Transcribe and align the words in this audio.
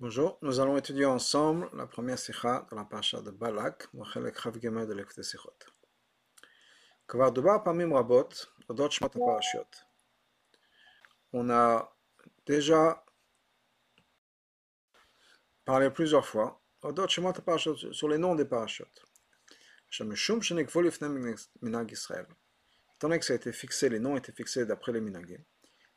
Bonjour, 0.00 0.38
nous 0.42 0.60
allons 0.60 0.76
étudier 0.76 1.06
ensemble 1.06 1.68
la 1.74 1.84
première 1.84 2.20
sikha 2.20 2.68
dans 2.70 2.76
la 2.76 2.84
paracha 2.84 3.20
de 3.20 3.32
Balak, 3.32 3.92
Mochelek 3.94 4.40
Chavgemer 4.40 4.86
de 4.86 4.94
l'Ekte 4.94 5.22
Sikhot. 5.22 5.58
Kvar 7.08 7.32
Dubar 7.32 7.64
Pamim 7.64 7.92
Rabot, 7.92 8.28
Odot 8.68 8.90
Shmat 8.90 9.08
Parashot. 9.08 9.66
On 11.32 11.50
a 11.50 11.92
déjà 12.46 13.04
parlé 15.64 15.90
plusieurs 15.90 16.24
fois, 16.24 16.62
Odot 16.82 17.08
Shmat 17.08 17.32
Parashot, 17.32 17.92
sur 17.92 18.08
les 18.08 18.18
noms 18.18 18.36
des 18.36 18.44
parachutes. 18.44 19.02
Shamishum 19.90 20.40
Shenek 20.40 20.70
Volifnem 20.70 21.34
Minag 21.60 21.90
Israël. 21.90 22.28
Étant 22.94 23.08
donné 23.08 23.18
que 23.18 23.24
ça 23.24 23.32
a 23.32 23.36
été 23.36 23.50
fixé, 23.50 23.88
les 23.88 23.98
noms 23.98 24.16
étaient 24.16 24.30
fixés 24.30 24.64
d'après 24.64 24.92
les 24.92 25.00
minagim. 25.00 25.42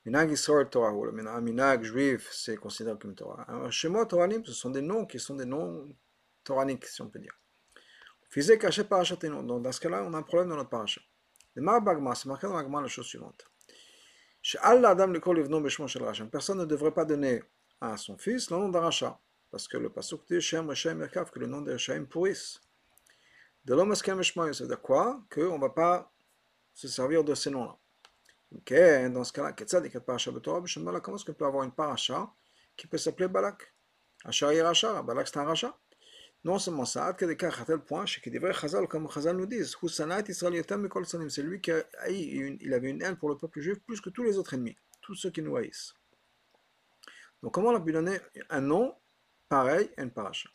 Minag 0.06 0.32
Israël 0.32 0.68
Torah, 0.68 0.92
ou 0.94 1.06
le 1.06 1.12
minag 1.12 1.84
juif, 1.84 2.30
c'est 2.32 2.58
considéré 2.58 2.98
comme 2.98 3.14
Torah. 3.14 3.70
Chez 3.70 3.88
moi, 3.88 4.06
Toranim, 4.06 4.44
ce 4.44 4.54
sont 4.54 4.72
des 4.72 4.82
noms 4.82 5.06
qui 5.06 5.20
sont 5.20 5.36
des 5.36 5.46
noms 5.46 5.96
toraniques, 6.44 6.88
si 6.88 7.02
on 7.02 7.10
peut 7.10 7.20
dire. 7.20 7.38
Fizé 8.32 8.58
caché 8.58 8.84
parachat 8.84 9.18
et 9.22 9.30
nom. 9.30 9.44
Donc, 9.44 9.62
dans 9.62 9.72
ce 9.72 9.80
cas-là, 9.82 10.04
on 10.04 10.14
a 10.14 10.18
un 10.18 10.24
problème 10.24 10.50
dans 10.50 10.56
notre 10.56 10.70
parachat. 10.70 11.02
Le 11.54 11.62
Marbagma, 11.62 12.16
c'est 12.16 12.28
marqué 12.28 12.48
dans 12.48 12.56
l'agma 12.56 12.82
la 12.82 12.88
chose 12.88 13.06
suivante. 13.06 13.46
Chez 14.42 14.58
Allah 14.60 14.90
Adam 14.92 15.08
le 15.08 15.20
Kol 15.20 15.38
Ivno 15.40 15.60
Beshmo 15.62 15.88
Shel 15.88 16.02
Rachem. 16.02 16.30
Personne 16.30 16.58
ne 16.58 16.66
devrait 16.66 16.94
pas 16.94 17.06
donner 17.06 17.44
à 17.80 17.98
son 17.98 18.18
fils 18.18 18.50
le 18.50 18.58
nom 18.58 18.70
d'Aracha. 18.70 19.20
Parce 19.52 19.68
que 19.68 19.78
le 19.78 19.90
pasuk 19.90 20.22
dit 20.28 20.42
Shem 20.42 20.70
Reshaim 20.70 20.96
Merkav, 20.96 21.30
que 21.30 21.40
le 21.40 21.46
nom 21.46 21.62
de 21.62 21.74
Reshaim 21.74 22.06
pourrisse. 22.06 22.60
De 23.66 23.76
l'homme 23.76 23.92
Eskem 23.92 24.18
Beshmo, 24.18 24.52
c'est 24.54 24.66
de 24.66 24.76
quoi? 24.76 25.22
Qu'on 25.30 25.58
ne 25.58 25.62
va 25.62 25.70
pas 25.70 26.12
se 26.74 26.88
servir 26.88 27.24
de 27.24 27.36
ces 27.36 27.52
noms-là. 27.52 27.78
Ok, 28.54 28.74
dans 29.14 29.24
ce 29.24 29.32
cas-là, 29.32 29.54
comment 29.54 31.18
est-ce 31.18 31.26
qu'on 31.26 31.34
peut 31.34 31.46
avoir 31.46 31.64
une 31.64 31.72
paracha 31.72 32.34
qui 32.76 32.86
peut 32.86 32.98
s'appeler 32.98 33.30
Balak? 33.30 33.74
Achar 34.26 35.04
Balak 35.04 35.28
c'est 35.28 35.38
un 35.38 35.46
Racha. 35.46 35.78
Non 36.44 36.60
seulement 36.60 36.86
ça, 36.86 37.06
à 37.06 37.14
tel 37.14 37.80
point, 37.80 38.06
chez 38.06 38.20
Kedivre 38.20 38.52
Chazal, 38.52 38.88
comme 38.88 39.10
Chazal 39.10 39.38
nous 39.38 39.46
disent, 39.46 39.78
c'est 39.88 41.44
lui 41.44 41.62
qui 41.62 41.72
a, 41.72 41.84
il 42.10 42.74
avait 42.74 42.90
une 42.90 43.02
haine 43.04 43.16
pour 43.16 43.30
le 43.30 43.38
peuple 43.38 43.62
juif 43.62 43.80
plus 43.86 44.02
que 44.02 44.10
tous 44.10 44.24
les 44.24 44.38
autres 44.38 44.56
ennemis, 44.56 44.76
tous 45.02 45.16
ceux 45.16 45.30
qui 45.30 45.42
nous 45.42 45.56
haïssent. 45.56 45.94
Donc 47.42 47.54
comment 47.54 47.70
on 47.70 47.76
a 47.76 47.80
pu 47.80 47.92
donner 47.94 48.20
un 48.50 48.62
nom 48.62 48.96
pareil 49.50 49.92
à 49.98 50.02
une 50.02 50.12
paracha? 50.12 50.50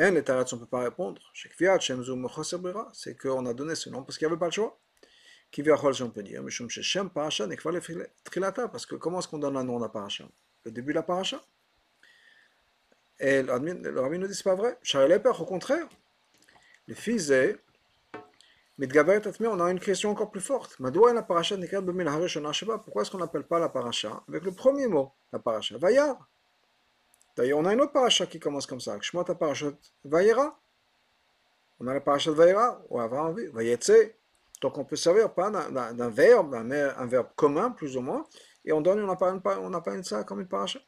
En 0.00 0.10
les 0.10 0.22
on 0.30 0.38
ne 0.38 0.60
peut 0.60 0.66
pas 0.66 0.84
répondre. 0.84 1.20
C'est 1.34 3.16
qu'on 3.18 3.46
a 3.46 3.52
donné 3.52 3.74
ce 3.74 3.90
nom 3.90 4.04
parce 4.04 4.16
qu'il 4.16 4.28
n'y 4.28 4.32
avait 4.32 4.38
pas 4.38 4.46
le 4.46 4.52
choix 4.52 4.80
qui 5.50 5.62
on 5.70 6.10
peut 6.10 6.22
dire, 6.22 6.42
parce 8.70 8.86
que 8.86 8.94
comment 8.96 9.18
est-ce 9.18 9.28
qu'on 9.28 9.38
donne 9.38 9.56
un 9.56 9.64
nom 9.64 9.78
à 9.78 9.80
la 9.80 9.88
paracha 9.88 10.24
Le 10.64 10.70
début 10.70 10.92
de 10.92 10.96
la 10.96 11.02
paracha 11.02 11.42
Et 13.18 13.42
le 13.42 14.00
rabbi 14.00 14.18
nous 14.18 14.28
dit 14.28 14.34
c'est 14.34 14.44
pas 14.44 14.54
vrai. 14.54 14.78
Au 14.94 15.44
contraire, 15.44 15.88
le 16.86 16.94
fils 16.94 17.30
est 17.30 17.58
on 18.80 19.60
a 19.60 19.70
une 19.72 19.80
question 19.80 20.10
encore 20.10 20.30
plus 20.30 20.40
forte. 20.40 20.76
Pourquoi 20.78 21.02
est-ce 23.02 23.10
qu'on 23.10 23.18
n'appelle 23.18 23.42
pas 23.42 23.58
la 23.58 23.68
paracha 23.68 24.22
avec 24.28 24.44
le 24.44 24.52
premier 24.52 24.86
mot, 24.86 25.10
la 25.32 25.40
paracha? 25.40 25.76
Vayar. 25.78 26.16
D'ailleurs, 27.36 27.58
on 27.58 27.64
a 27.64 27.72
une 27.72 27.80
autre 27.80 27.92
paracha 27.92 28.26
qui 28.26 28.38
commence 28.38 28.66
comme 28.66 28.80
ça. 28.80 28.96
Shmot 29.00 29.24
parachat 29.24 29.72
Vayera. 30.04 30.56
On 31.80 31.88
a 31.88 31.94
la 31.94 32.00
paracha 32.00 32.30
de 32.30 32.36
Vayera, 32.36 32.80
ou 32.88 33.00
avant, 33.00 33.32
Vayetse. 33.52 34.14
Donc 34.60 34.76
on 34.76 34.84
peut 34.84 34.96
servir 34.96 35.32
pas 35.34 35.50
d'un 35.50 36.08
verbe, 36.08 36.54
un, 36.54 37.06
verbe 37.06 37.28
commun 37.36 37.70
plus 37.70 37.96
ou 37.96 38.00
moins, 38.00 38.24
et 38.64 38.72
on 38.72 38.80
donne, 38.80 39.00
on 39.02 39.08
appelle, 39.08 39.40
on 39.60 40.02
ça 40.02 40.24
comme 40.24 40.40
une 40.40 40.48
paracha. 40.48 40.80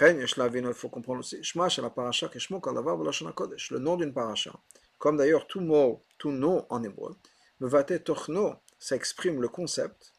Il 0.00 0.72
faut 0.74 0.88
comprendre 0.88 1.18
aussi, 1.20 1.40
le 1.54 3.78
nom 3.78 3.96
d'une 3.96 4.14
paracha. 4.14 4.52
Comme 4.98 5.16
d'ailleurs 5.16 5.48
tout 5.48 5.60
mot, 5.60 6.04
tout 6.16 6.30
nom 6.30 6.64
en 6.68 6.84
hébreu, 6.84 7.16
le 7.58 7.66
vate 7.66 8.04
tochno, 8.04 8.54
ça 8.78 8.94
exprime 8.94 9.42
le 9.42 9.48
concept, 9.48 10.14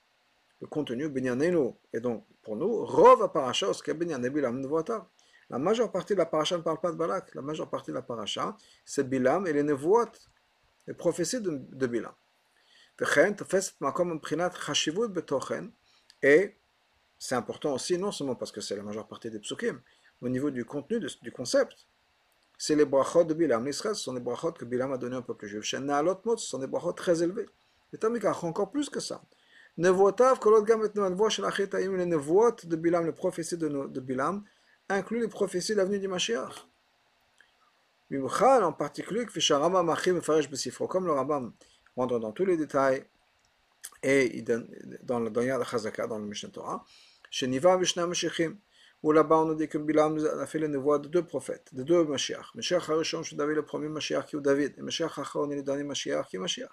le 0.60 0.68
contenu, 0.68 1.08
binyanenu, 1.08 1.72
et 1.94 2.02
donc 2.02 2.26
pour 2.44 2.58
nous, 2.58 2.86
rov 2.86 3.32
paracha, 3.32 3.68
La 5.50 5.58
majeure 5.58 5.92
partie 5.92 6.14
de 6.14 6.20
la 6.20 6.26
paracha 6.26 6.58
ne 6.58 6.64
parle 6.64 6.82
pas 6.82 6.92
de 6.92 6.98
Balak, 6.98 7.34
la 7.34 7.42
majeure 7.42 7.70
partie 7.70 7.92
de 7.92 7.96
la 7.96 8.02
paracha, 8.02 8.58
c'est 8.84 9.08
Bilam 9.08 9.48
et 9.48 9.54
les 9.54 9.64
nevuot, 9.64 10.12
les 10.88 10.94
prophéties 10.94 11.40
de 11.42 11.88
Bilam. 11.88 12.12
Et 16.24 16.56
c'est 17.18 17.36
important 17.36 17.74
aussi, 17.74 17.98
non 17.98 18.12
seulement 18.12 18.36
parce 18.36 18.52
que 18.52 18.62
c'est 18.62 18.76
la 18.76 18.84
majeure 18.84 19.08
partie 19.08 19.32
des 19.32 19.40
psukim, 19.40 19.82
au 20.22 20.30
niveau 20.30 20.52
du 20.52 20.66
contenu, 20.66 21.00
du 21.00 21.32
concept. 21.32 21.88
C'est 22.60 22.76
les 22.76 22.86
brachot 22.86 23.24
de 23.24 23.34
Bilam. 23.34 23.66
L'Israël, 23.66 23.96
ce 23.96 24.04
sont 24.04 24.14
les 24.14 24.20
brachot 24.20 24.52
que 24.52 24.66
Bilam 24.66 24.94
a 24.94 24.98
donné 25.00 25.16
au 25.16 25.24
peuple 25.24 25.48
juif. 25.48 25.64
Chez 25.64 25.80
Naalot 25.80 26.20
Mot, 26.26 26.38
ce 26.38 26.48
sont 26.48 26.60
des 26.60 26.68
brachot 26.68 26.94
très 26.94 27.24
élevés. 27.24 27.48
Et 27.92 27.98
Tamikach, 27.98 28.44
encore 28.44 28.70
plus 28.70 28.88
que 28.88 29.00
ça. 29.00 29.24
Nevotav, 29.78 30.38
Kolot 30.38 30.62
Gamet 30.62 30.90
Noanvo, 30.94 31.28
Shel 31.28 31.46
Achetaim, 31.46 31.98
les 31.98 32.06
Nevoot 32.06 32.68
de 32.68 32.76
Bilam, 32.76 33.08
les 33.08 33.14
prophéties 33.14 33.58
de, 33.58 34.00
Bilam, 34.00 34.44
incluent 34.90 35.22
les 35.22 35.28
prophéties 35.28 35.74
de 35.74 35.84
du 35.98 36.08
Mashiach. 36.08 36.68
En 38.14 38.74
particulier, 38.74 39.26
comme 39.26 41.06
le 41.06 41.12
Rambam 41.14 41.54
rendre 41.96 42.20
dans 42.20 42.32
tous 42.32 42.46
les 42.46 42.58
détails, 42.58 43.06
et 44.04 44.44
dans 45.04 45.20
le 45.20 45.30
Donya 45.30 45.58
de 45.60 45.64
Chazaka, 45.64 46.08
dans 46.08 46.18
le 46.18 46.26
Mishnah 46.26 46.50
Torah, 46.50 46.84
chez 47.30 47.48
Niva 47.48 47.78
Vishna 47.78 48.08
Mashiachim, 48.08 48.58
où 49.04 49.12
là-bas 49.12 49.38
on 49.40 49.46
nous 49.46 49.56
dit 49.56 49.68
que 49.68 49.78
Bilam 49.78 50.18
a 50.40 50.46
fait 50.46 50.60
les 50.60 50.78
voix 50.78 51.00
de 51.00 51.08
deux 51.08 51.24
prophètes, 51.24 51.74
de 51.74 51.84
deux 51.84 52.04
Mashiach. 52.04 52.54
Mashiach 52.56 52.90
Harishon, 52.90 53.24
c'est 53.24 53.36
David 53.36 53.56
le 53.56 53.66
premier 53.66 53.90
Mashiach 53.90 54.26
qui 54.26 54.36
est 54.36 54.42
David, 54.42 54.76
et 54.78 54.82
Mashiach 54.82 55.18
Acharon 55.18 55.50
est 55.52 55.56
le 55.56 55.64
dernier 55.64 55.84
Mashiach 55.84 56.28
qui 56.28 56.36
est 56.36 56.40
Mashiach. 56.40 56.70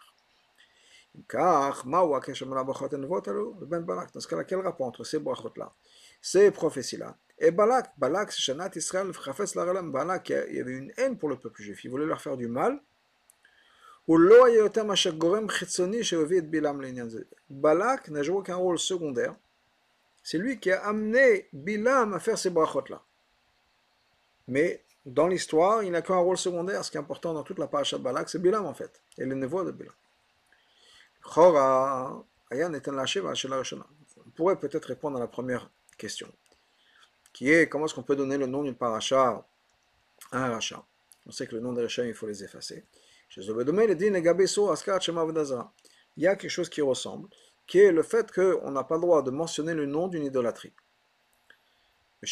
Car, 1.28 1.86
Maou 1.86 2.14
Akeshem 2.14 2.52
Rabachot 2.52 2.88
et 2.92 2.96
Nevot 2.96 3.28
Alou, 3.28 3.56
le 3.60 3.66
Ben 3.66 3.80
Balak, 3.80 4.12
dans 4.12 4.20
ce 4.20 4.28
cas-là, 4.28 4.44
quel 4.44 4.60
rapport 4.60 4.86
entre 4.86 5.04
ces 5.04 5.18
brachot-là, 5.18 5.72
ces 6.20 6.50
prophéties-là, 6.50 7.16
et 7.38 7.50
Balak, 7.50 7.92
Balak, 7.96 8.32
c'est 8.32 8.40
Shanat 8.40 8.70
Israël, 8.76 9.10
Chafetz 9.12 9.54
Laralam, 9.54 9.90
Balak, 9.90 10.30
il 10.30 10.56
y 10.56 10.60
avait 10.60 10.72
une 10.72 10.92
Balak 17.50 18.08
n'a 18.08 18.22
joué 18.22 18.36
aucun 18.36 18.56
rôle 18.56 18.78
secondaire. 18.78 19.34
C'est 20.22 20.38
lui 20.38 20.58
qui 20.58 20.70
a 20.72 20.86
amené 20.86 21.46
Bilam 21.52 22.14
à 22.14 22.18
faire 22.18 22.38
ces 22.38 22.48
brachot-là. 22.48 23.02
Mais 24.46 24.82
dans 25.04 25.26
l'histoire, 25.26 25.82
il 25.82 25.90
n'a 25.90 26.00
qu'un 26.00 26.16
rôle 26.16 26.38
secondaire. 26.38 26.82
Ce 26.84 26.90
qui 26.90 26.96
est 26.96 27.00
important 27.00 27.34
dans 27.34 27.42
toute 27.42 27.58
la 27.58 27.66
paracha 27.66 27.98
de 27.98 28.02
Balak, 28.02 28.30
c'est 28.30 28.40
Bilam 28.40 28.64
en 28.64 28.72
fait, 28.72 29.02
et 29.18 29.26
les 29.26 29.34
névois 29.34 29.64
de 29.64 29.72
Bilam. 29.72 29.94
On 34.26 34.30
pourrait 34.30 34.56
peut-être 34.58 34.86
répondre 34.86 35.18
à 35.18 35.20
la 35.20 35.26
première 35.26 35.70
question, 35.98 36.32
qui 37.34 37.50
est 37.50 37.68
comment 37.68 37.84
est-ce 37.84 37.94
qu'on 37.94 38.02
peut 38.02 38.16
donner 38.16 38.38
le 38.38 38.46
nom 38.46 38.62
d'une 38.62 38.74
paracha 38.74 39.44
à 40.32 40.44
un 40.44 40.50
rachat? 40.50 40.82
On 41.26 41.30
sait 41.30 41.46
que 41.46 41.54
le 41.56 41.60
nom 41.60 41.74
des 41.74 41.82
rachats, 41.82 42.06
il 42.06 42.14
faut 42.14 42.26
les 42.26 42.42
effacer. 42.42 42.84
Il 43.36 43.42
y 46.16 46.26
a 46.26 46.36
quelque 46.36 46.50
chose 46.50 46.68
qui 46.68 46.80
ressemble, 46.80 47.28
qui 47.66 47.78
est 47.78 47.92
le 47.92 48.02
fait 48.02 48.32
qu'on 48.32 48.70
n'a 48.70 48.84
pas 48.84 48.94
le 48.96 49.02
droit 49.02 49.22
de 49.22 49.30
mentionner 49.30 49.74
le 49.74 49.86
nom 49.86 50.08
d'une 50.08 50.24
idolâtrie. 50.24 50.72
Nous 52.22 52.28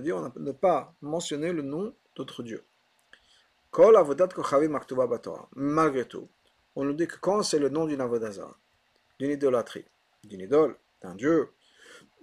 dit 0.00 0.12
on 0.12 0.32
ne 0.36 0.52
pas 0.52 0.94
mentionner 1.00 1.52
le 1.52 1.62
nom 1.62 1.94
d'autre 2.14 2.42
Dieu. 2.42 2.64
Malgré 5.56 6.04
tout, 6.06 6.28
on 6.76 6.84
nous 6.84 6.92
dit 6.92 7.06
que 7.06 7.16
quand 7.16 7.42
c'est 7.42 7.58
le 7.58 7.70
nom 7.70 7.86
d'une 7.86 8.00
avodazara, 8.00 8.56
d'une 9.18 9.30
idolâtrie, 9.30 9.86
d'une 10.24 10.40
idole, 10.40 10.76
d'un 11.00 11.14
Dieu, 11.14 11.50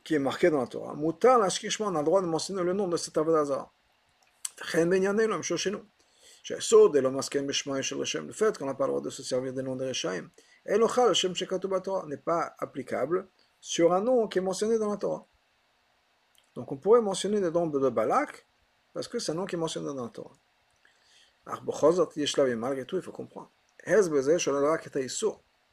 qui 0.03 0.13
est 0.15 0.19
marqué 0.19 0.49
dans 0.49 0.61
la 0.61 0.67
Torah, 0.67 0.95
on 0.95 1.09
a 1.09 1.99
le 1.99 2.03
droit 2.03 2.21
de 2.21 2.27
mentionner 2.27 2.63
le 2.63 2.73
nom 2.73 2.87
de 2.87 2.97
cet 2.97 3.17
avodazara. 3.17 3.71
Chez 4.61 4.85
nous. 5.71 5.83
Le 6.49 8.31
fait 8.31 8.57
qu'on 8.57 8.65
n'a 8.65 8.73
pas 8.73 8.85
le 8.85 8.91
droit 8.91 9.01
de 9.01 9.09
se 9.09 9.21
servir 9.23 9.53
des 9.53 9.61
noms 9.61 9.75
de 9.75 9.85
Reshaim, 9.85 10.29
n'est 12.07 12.17
pas 12.17 12.55
applicable 12.57 13.27
sur 13.61 13.93
un 13.93 14.01
nom 14.01 14.27
qui 14.27 14.39
est 14.39 14.41
mentionné 14.41 14.79
dans 14.79 14.89
la 14.89 14.97
Torah. 14.97 15.25
Donc 16.55 16.71
on 16.71 16.77
pourrait 16.77 17.01
mentionner 17.01 17.39
le 17.39 17.51
nom 17.51 17.67
de 17.67 17.89
Balak, 17.89 18.47
parce 18.93 19.07
que 19.07 19.19
c'est 19.19 19.31
un 19.31 19.35
nom 19.35 19.45
qui 19.45 19.55
est 19.55 19.59
mentionné 19.59 19.87
dans 19.87 20.03
la 20.03 20.09
Torah. 20.09 20.35
Malgré 22.55 22.85
tout, 22.85 22.97
il 22.97 23.01
faut 23.01 23.11
comprendre. 23.11 23.51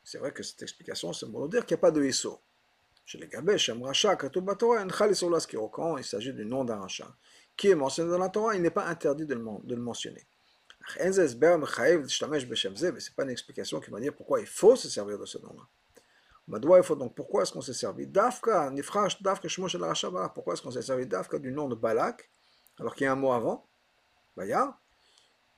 C'est 0.05 0.19
vrai 0.19 0.33
que 0.33 0.43
cette 0.43 0.63
explication, 0.63 1.13
c'est 1.13 1.31
pour 1.31 1.41
nous 1.41 1.49
dire 1.49 1.67
qu'il 1.67 1.75
n'y 1.75 1.81
a 1.81 1.83
pas 1.83 1.91
de 1.91 2.03
Issur. 2.05 2.41
Chez 3.05 3.19
les 3.19 3.29
Gabesh, 3.29 3.71
quand 5.73 5.97
il 5.97 6.05
s'agit 6.05 6.33
du 6.33 6.45
nom 6.45 6.65
d'un 6.65 6.77
rachat 6.77 7.15
qui 7.57 7.69
est 7.69 7.75
mentionné 7.75 8.11
dans 8.11 8.19
la 8.19 8.29
Torah, 8.29 8.55
il 8.55 8.63
n'est 8.63 8.71
pas 8.71 8.87
interdit 8.87 9.27
de 9.27 9.35
le 9.35 9.77
mentionner. 9.77 10.27
C'est 10.89 11.39
pas 13.15 13.23
une 13.25 13.31
explication 13.31 13.81
qui 13.81 13.91
va 13.91 14.01
dire 14.01 14.15
pourquoi 14.15 14.41
il 14.41 14.47
faut 14.47 14.77
se 14.77 14.89
servir 14.89 15.19
de 15.19 15.27
ce 15.27 15.39
nom-là. 15.39 15.63
Madoua 16.49 16.83
faut 16.83 16.95
donc 16.95 17.15
pourquoi 17.15 17.43
est-ce 17.43 17.53
qu'on 17.53 17.61
s'est 17.61 17.73
servi 17.73 18.07
Nifrash, 18.07 19.21
Dafka, 19.21 19.49
Shmosh 19.49 19.77
Balak. 19.77 20.33
Pourquoi 20.33 20.55
est-ce 20.55 20.63
qu'on 20.63 20.71
s'est 20.71 20.83
servi 20.83 21.07
Dafka 21.07 21.39
du 21.39 21.51
nom 21.51 21.69
de 21.69 21.75
Balak, 21.75 22.31
alors 22.79 22.95
qu'il 22.95 23.05
y 23.05 23.09
a 23.09 23.13
un 23.13 23.17
mot 23.17 23.33
avant, 23.33 23.67
Baya, 24.37 24.79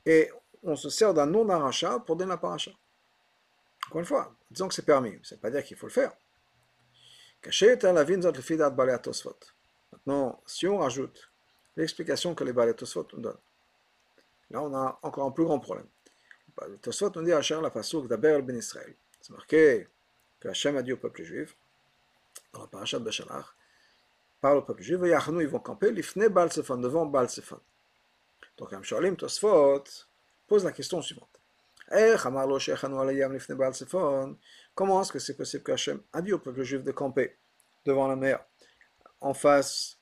et 0.07 0.31
on 0.63 0.77
se 0.77 0.89
sert 0.89 1.13
d'un 1.13 1.27
nom 1.27 1.45
d'Aracha 1.45 1.99
pour 2.01 2.17
donner 2.17 2.31
la 2.31 2.39
paracha. 2.39 2.71
Encore 3.87 4.01
une 4.01 4.07
fois, 4.07 4.35
disons 4.51 4.69
que 4.69 4.75
c'est 4.75 4.85
permis, 4.85 5.19
ça 5.23 5.35
ne 5.35 5.37
veut 5.37 5.43
pas 5.43 5.51
dire 5.51 5.63
qu'il 5.63 5.77
faut 5.77 5.87
le 5.87 5.93
faire. 5.93 6.13
Maintenant, 9.93 10.43
si 10.47 10.67
on 10.67 10.79
rajoute 10.79 11.31
l'explication 11.77 12.35
que 12.35 12.45
les 12.45 12.53
Balei 12.53 12.75
Tosfot 12.75 13.07
nous 13.13 13.21
donnent, 13.21 13.39
là 14.51 14.63
on 14.63 14.75
a 14.75 14.99
encore 15.03 15.27
un 15.27 15.31
plus 15.31 15.45
grand 15.45 15.59
problème. 15.59 15.87
Le 16.67 16.79
Tosfot 16.79 17.11
nous 17.15 17.23
dit 17.23 17.33
à 17.33 17.41
la 17.61 17.71
Pasuk 17.71 18.09
d'Aber 18.09 18.43
ben 18.43 18.57
Israël. 18.57 18.95
C'est 19.21 19.33
marqué 19.33 19.87
que 20.41 20.49
Hachem 20.49 20.77
a 20.77 20.83
dit 20.83 20.93
au 20.93 20.97
peuple 20.97 21.23
juif, 21.23 21.57
dans 22.53 22.63
la 22.63 22.67
paracha 22.67 22.99
de 22.99 23.05
Béchalach, 23.05 23.47
parle 24.41 24.59
au 24.59 24.63
peuple 24.63 24.83
juif, 24.83 24.99
ils 25.03 25.47
vont 25.47 25.59
camper, 25.59 25.91
l'ifne 25.93 26.29
Baal 26.29 26.49
devant 26.49 27.07
Baal 27.07 27.29
Donc, 28.57 28.73
Amshalim 28.73 29.17
Tosfot 29.17 29.85
pose 30.47 30.65
la 30.65 30.73
question 30.73 31.03
suivante. 31.03 31.29
Comment 34.75 35.03
est-ce 35.03 35.13
que 35.13 35.19
c'est 35.19 35.37
possible 35.37 35.65
qu'Hachem 35.65 36.01
a 36.13 36.23
dit 36.23 36.33
au 36.33 36.39
peuple 36.39 36.63
juif 36.63 36.83
de 36.83 36.93
camper 36.93 37.37
devant 37.85 38.07
la 38.09 38.17
mer, 38.17 38.45
en 39.21 39.33
face, 39.33 39.98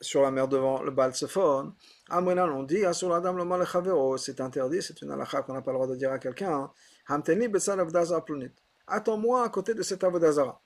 sur 0.00 0.22
la 0.22 0.30
mer 0.30 0.48
devant 0.48 0.82
le 0.82 0.90
Baal 0.90 1.14
Sephon 1.14 1.72
Amrenan, 2.08 2.50
on 2.50 2.62
dit, 2.62 2.82
sur 2.92 3.08
la 3.08 3.20
dame 3.20 3.36
le 3.36 3.44
malachavero, 3.44 4.16
c'est 4.16 4.40
interdit, 4.40 4.82
c'est 4.82 5.00
une 5.02 5.10
halakha 5.10 5.42
qu'on 5.42 5.54
n'a 5.54 5.62
pas 5.62 5.72
le 5.72 5.76
droit 5.76 5.86
de 5.86 5.96
dire 5.96 6.12
à 6.12 6.18
quelqu'un. 6.18 6.70
Hamteni 7.08 7.48
betsal 7.48 7.80
avdazar 7.80 8.24
plunit. 8.24 8.52
Attends-moi 8.86 9.44
à 9.44 9.48
côté 9.48 9.74
de 9.74 9.82
cet 9.82 10.04
avodazara. 10.04 10.60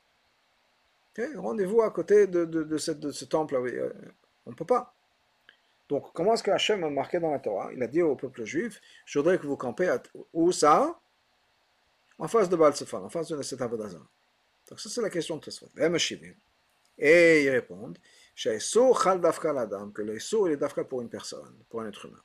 Rendez-vous 1.36 1.82
à 1.82 1.90
côté 1.90 2.26
de, 2.26 2.44
de, 2.44 2.62
de, 2.62 2.78
ce 2.78 3.24
temple. 3.24 3.56
Euh, 3.56 3.92
on 4.46 4.50
ne 4.50 4.56
peut 4.56 4.64
pas. 4.64 4.94
Donc, 5.88 6.12
comment 6.14 6.34
est-ce 6.34 6.42
que 6.42 6.50
Hachem 6.50 6.82
a 6.84 6.90
marqué 6.90 7.20
dans 7.20 7.30
la 7.30 7.38
Torah? 7.38 7.70
Il 7.72 7.82
a 7.82 7.86
dit 7.86 8.00
au 8.00 8.16
peuple 8.16 8.44
juif 8.44 8.80
Je 9.04 9.18
voudrais 9.18 9.38
que 9.38 9.46
vous 9.46 9.56
campez 9.56 9.88
à, 9.88 10.02
où 10.32 10.52
ça? 10.52 10.98
En 12.18 12.28
face 12.28 12.48
de 12.48 12.56
Baal 12.56 12.72
en 12.92 13.08
face 13.08 13.28
de 13.28 13.42
cet 13.42 13.60
Avodazar. 13.60 14.06
Donc, 14.70 14.80
ça, 14.80 14.88
c'est 14.88 15.02
la 15.02 15.10
question 15.10 15.36
de 15.36 15.42
Tosfot. 15.42 15.68
Et 16.98 17.44
ils 17.44 17.50
répondent 17.50 17.98
que 18.34 20.02
le 20.02 20.17
Issour 20.17 20.49
est 20.49 20.56
dafka 20.56 20.84
pour 20.84 21.02
une 21.02 21.08
personne, 21.08 21.55
pour 21.69 21.82
un 21.82 21.88
être 21.88 22.06
humain. 22.06 22.23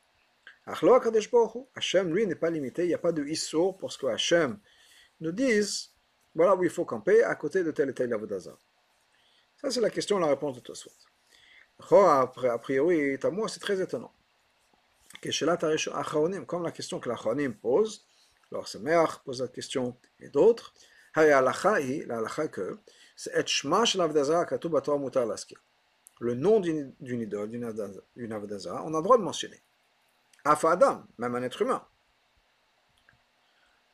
Hachem, 1.75 2.13
lui, 2.13 2.27
n'est 2.27 2.35
pas 2.35 2.49
limité, 2.49 2.83
il 2.83 2.87
n'y 2.87 2.93
a 2.93 2.99
pas 2.99 3.11
de 3.11 3.23
Issour 3.23 3.77
pour 3.77 3.91
ce 3.91 3.97
que 3.97 4.07
Hachem 4.07 4.59
nous 5.19 5.31
dise 5.31 5.91
voilà 6.37 6.55
où 6.55 6.63
il 6.63 6.69
faut 6.69 6.85
camper, 6.85 7.23
à 7.23 7.33
côté 7.35 7.63
de 7.63 7.71
tel 7.71 7.89
et 7.89 7.93
tel 7.93 8.13
Avodazar. 8.13 8.57
Ça, 9.59 9.71
c'est 9.71 9.81
la 9.81 9.89
question, 9.89 10.19
la 10.19 10.27
réponse 10.27 10.55
de 10.55 10.59
Tosfot. 10.59 10.91
A 11.91 12.27
priori, 12.61 13.17
moi, 13.31 13.49
c'est 13.49 13.59
très 13.59 13.81
étonnant. 13.81 14.13
Comme 16.45 16.63
la 16.63 16.71
question 16.71 16.99
que 16.99 17.09
la 17.09 17.17
pose, 17.59 18.05
alors 18.51 18.67
Sameach 18.67 19.17
pose 19.25 19.41
la 19.41 19.47
question 19.47 19.97
et 20.19 20.29
d'autres, 20.29 20.73
la 21.15 21.53
que 22.51 22.77
c'est 23.15 23.47
Shma 23.47 23.85
shel 23.85 24.01
Avdazara 24.01 24.45
Katu 24.45 24.69
Batorah 24.69 24.99
Mutar 24.99 25.25
Laskir. 25.25 25.57
Le 26.19 26.33
nom 26.33 26.59
d'une 26.59 26.95
idole, 26.99 27.49
d'une 27.49 28.33
Avdazara, 28.33 28.83
on 28.85 28.93
a 28.93 28.97
le 28.97 29.03
droit 29.03 29.17
de 29.17 29.23
mentionner. 29.23 29.61
Afa 30.43 30.71
Adam, 30.71 31.05
même 31.17 31.35
un 31.35 31.43
être 31.43 31.61
humain. 31.61 31.85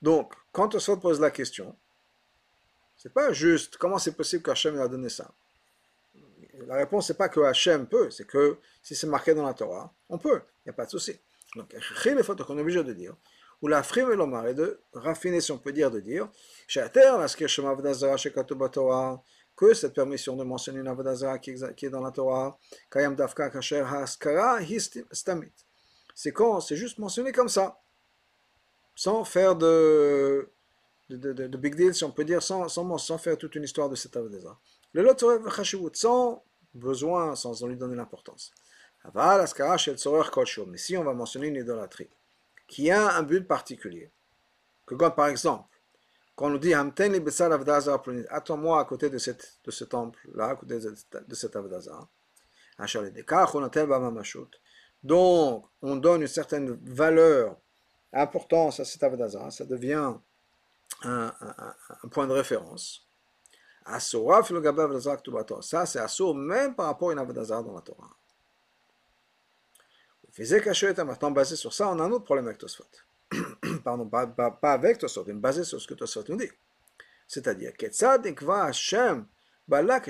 Donc, 0.01 0.33
quand 0.51 0.75
on 0.75 0.79
se 0.79 0.91
pose 0.91 1.19
la 1.19 1.31
question, 1.31 1.75
c'est 2.95 3.13
pas 3.13 3.33
juste 3.33 3.77
comment 3.77 3.97
c'est 3.97 4.15
possible 4.15 4.43
qu'Hachem 4.43 4.79
a 4.79 4.87
donné 4.87 5.09
ça? 5.09 5.33
La 6.67 6.75
réponse, 6.75 7.09
n'est 7.09 7.15
pas 7.15 7.29
que 7.29 7.39
Hachem 7.41 7.87
peut, 7.87 8.11
c'est 8.11 8.27
que 8.27 8.57
si 8.81 8.95
c'est 8.95 9.07
marqué 9.07 9.33
dans 9.33 9.45
la 9.45 9.53
Torah, 9.53 9.93
on 10.09 10.17
peut, 10.17 10.41
il 10.65 10.67
n'y 10.67 10.69
a 10.69 10.73
pas 10.73 10.85
de 10.85 10.91
souci. 10.91 11.19
Donc, 11.55 11.73
qu'on 11.73 12.57
est 12.57 12.61
obligé 12.61 12.83
de 12.83 12.93
dire, 12.93 13.15
ou 13.61 13.67
la 13.67 13.81
frime 13.81 14.11
et 14.11 14.15
l'omar, 14.15 14.47
et 14.47 14.53
de 14.53 14.79
raffiner, 14.93 15.41
si 15.41 15.51
on 15.51 15.57
peut 15.57 15.71
dire, 15.71 15.89
de 15.89 15.99
dire, 15.99 16.29
que 19.55 19.73
cette 19.73 19.93
permission 19.93 20.35
de 20.35 20.43
mentionner 20.43 20.79
une 20.79 20.87
avodazara 20.87 21.37
qui 21.39 21.51
est 21.51 21.89
dans 21.89 22.01
la 22.01 22.11
Torah, 22.11 22.57
kayam 22.91 23.15
dafka 23.15 23.49
kasher 23.49 23.83
haskara 23.83 24.61
histamit. 24.61 25.51
C'est 26.15 26.31
quand 26.31 26.59
c'est 26.59 26.75
juste 26.75 26.97
mentionné 26.99 27.31
comme 27.31 27.49
ça, 27.49 27.79
sans 28.95 29.23
faire 29.23 29.55
de, 29.55 30.49
big 31.09 31.75
deal, 31.75 31.93
si 31.93 32.03
on 32.03 32.11
peut 32.11 32.25
dire, 32.25 32.41
sans, 32.41 33.17
faire 33.17 33.37
toute 33.37 33.55
une 33.55 33.63
histoire 33.63 33.89
de 33.89 33.95
cette 33.95 34.15
avodazara. 34.15 34.59
Le 34.93 35.01
lot 35.01 35.17
sans 35.93 36.43
besoin, 36.73 37.35
sans 37.35 37.63
en 37.63 37.67
lui 37.67 37.77
donner 37.77 37.95
l'importance. 37.95 38.51
Mais 39.13 40.77
si 40.77 40.97
on 40.97 41.03
va 41.03 41.13
mentionner 41.13 41.47
une 41.47 41.57
idolâtrie 41.57 42.09
qui 42.67 42.89
a 42.89 43.17
un 43.17 43.23
but 43.23 43.45
particulier, 43.45 44.09
que 44.85 44.95
quand 44.95 45.11
par 45.11 45.27
exemple, 45.27 45.72
quand 46.35 46.51
on 46.51 46.57
dit 46.57 46.73
attends-moi 46.73 48.79
à 48.79 48.85
côté 48.85 49.09
de, 49.09 49.17
cette, 49.17 49.59
de 49.63 49.71
ce 49.71 49.83
temple-là, 49.83 50.49
à 50.49 50.55
côté 50.55 50.79
de, 50.79 51.35
cet 51.35 51.55
avdazar, 51.55 52.07
donc 55.03 55.65
on 55.81 55.95
donne 55.95 56.21
une 56.21 56.27
certaine 56.27 56.79
valeur, 56.83 57.57
importance 58.11 58.79
à 58.79 58.85
cet 58.85 59.03
avdazar, 59.03 59.51
ça 59.51 59.65
devient 59.65 60.13
un, 61.03 61.33
un, 61.41 61.75
un 62.03 62.07
point 62.07 62.27
de 62.27 62.33
référence. 62.33 63.07
Ça, 63.85 63.99
c'est 65.85 65.99
assour 65.99 66.35
même 66.35 66.75
par 66.75 66.85
rapport 66.85 67.09
à 67.09 67.13
une 67.13 67.19
avodazar 67.19 67.63
dans 67.63 67.75
la 67.75 67.81
Torah. 67.81 68.09
Maintenant, 71.05 71.31
basé 71.31 71.55
sur 71.55 71.73
ça, 71.73 71.89
on 71.89 71.99
a 71.99 72.03
un 72.03 72.11
autre 72.11 72.25
problème 72.25 72.47
avec 72.47 72.57
Tosfot. 72.57 72.85
Pardon, 73.83 74.07
pas, 74.07 74.27
pas, 74.27 74.51
pas 74.51 74.73
avec 74.73 74.97
Tosfot, 74.97 75.23
mais 75.27 75.33
basé 75.33 75.63
sur 75.63 75.79
ce 75.81 75.87
que 75.87 75.93
Tosfot 75.93 76.23
nous 76.29 76.37
dit. 76.37 76.49
C'est-à-dire, 77.27 77.71
Balak 79.67 80.09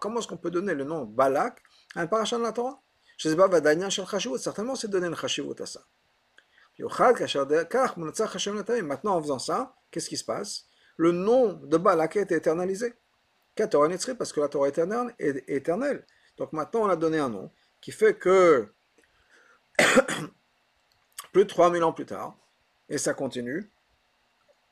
Comment 0.00 0.18
est-ce 0.18 0.28
qu'on 0.28 0.36
peut 0.36 0.50
donner 0.50 0.74
le 0.74 0.84
nom 0.84 1.04
Balak 1.04 1.62
à 1.94 2.00
un 2.02 2.06
parasha 2.06 2.38
de 2.38 2.42
la 2.42 2.52
Torah? 2.52 2.80
Certainement, 3.18 4.74
c'est 4.74 4.88
donner 4.88 5.06
une 5.06 5.16
chashivut 5.16 5.60
à 5.60 5.66
ça. 5.66 5.80
Maintenant, 8.82 9.16
en 9.16 9.22
faisant 9.22 9.38
ça, 9.38 9.74
qu'est-ce 9.90 10.08
qui 10.08 10.16
se 10.16 10.24
passe? 10.24 10.66
Le 10.96 11.12
nom 11.12 11.54
de 11.54 11.76
Balak 11.76 12.16
est 12.16 12.32
éternalisé. 12.32 12.94
Parce 13.56 14.32
que 14.32 14.40
la 14.40 14.48
Torah 14.48 14.68
est 14.68 15.44
éternelle. 15.48 16.06
Donc 16.36 16.52
maintenant, 16.52 16.82
on 16.82 16.88
a 16.88 16.96
donné 16.96 17.18
un 17.18 17.30
nom 17.30 17.50
qui 17.80 17.92
fait 17.92 18.14
que 18.14 18.68
plus 21.32 21.44
de 21.44 21.48
3000 21.48 21.82
ans 21.82 21.92
plus 21.92 22.06
tard, 22.06 22.36
et 22.88 22.98
ça 22.98 23.14
continue, 23.14 23.70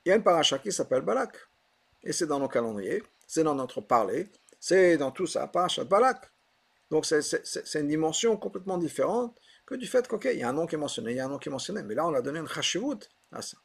il 0.04 0.10
y 0.10 0.12
a 0.12 0.16
une 0.16 0.22
paracha 0.22 0.58
qui 0.58 0.70
s'appelle 0.70 1.02
Balak. 1.02 1.36
Et 2.02 2.12
c'est 2.12 2.26
dans 2.26 2.38
nos 2.38 2.48
calendriers, 2.48 3.02
c'est 3.26 3.42
dans 3.42 3.54
notre 3.54 3.80
parler, 3.80 4.28
c'est 4.60 4.96
dans 4.96 5.10
tout 5.10 5.26
ça, 5.26 5.46
paracha 5.46 5.84
Balak. 5.84 6.30
Donc 6.90 7.06
c'est 7.06 7.80
une 7.80 7.88
dimension 7.88 8.36
complètement 8.36 8.78
différente 8.78 9.38
que 9.66 9.74
du 9.74 9.86
fait 9.86 10.06
qu'il 10.06 10.38
y 10.38 10.42
a 10.42 10.48
un 10.48 10.52
nom 10.52 10.66
qui 10.66 10.74
est 10.74 10.78
mentionné, 10.78 11.12
il 11.12 11.16
y 11.16 11.20
a 11.20 11.24
un 11.24 11.28
nom 11.28 11.38
qui 11.38 11.48
est 11.48 11.52
mentionné. 11.52 11.82
Mais 11.82 11.94
là, 11.94 12.06
on 12.06 12.14
a 12.14 12.20
donné 12.20 12.38
une 12.38 12.48
chashivut 12.48 13.08
à 13.32 13.40
ça. 13.40 13.56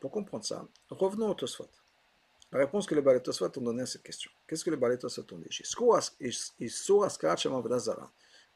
Pour 0.00 0.10
comprendre 0.10 0.44
ça, 0.44 0.66
revenons 0.90 1.30
au 1.30 1.34
Tosfot. 1.34 1.68
La 2.52 2.58
réponse 2.60 2.86
que 2.86 2.94
les 2.94 3.00
Balais 3.00 3.20
Tosfot 3.20 3.50
ont 3.56 3.60
donnée 3.62 3.82
à 3.82 3.86
cette 3.86 4.02
question. 4.02 4.30
Qu'est-ce 4.46 4.64
que 4.64 4.70
les 4.70 4.76
Balais 4.76 4.98
Tosfot 4.98 5.26
ont 5.32 5.38
dit? 5.38 5.48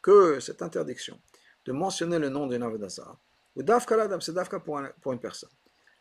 Que 0.09 0.41
cette 0.41 0.63
interdiction 0.63 1.21
de 1.67 1.73
mentionner 1.73 2.19
le 2.19 2.31
nom 2.31 2.47
d'un 2.47 2.63
Avedazara, 2.63 3.15
ou 3.55 3.63
Dafka 3.63 3.95
l'Adam, 3.95 4.23
c'est 4.23 4.33
Dafka 4.33 4.59
pour, 4.59 4.81
une 5.13 5.19
personne. 5.19 5.51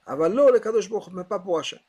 Avalo 0.06 0.50
le 0.50 0.60
Kadosh 0.60 0.90
mais 1.12 1.26
pas 1.26 1.40
pour 1.40 1.60
Hachem. 1.60 1.80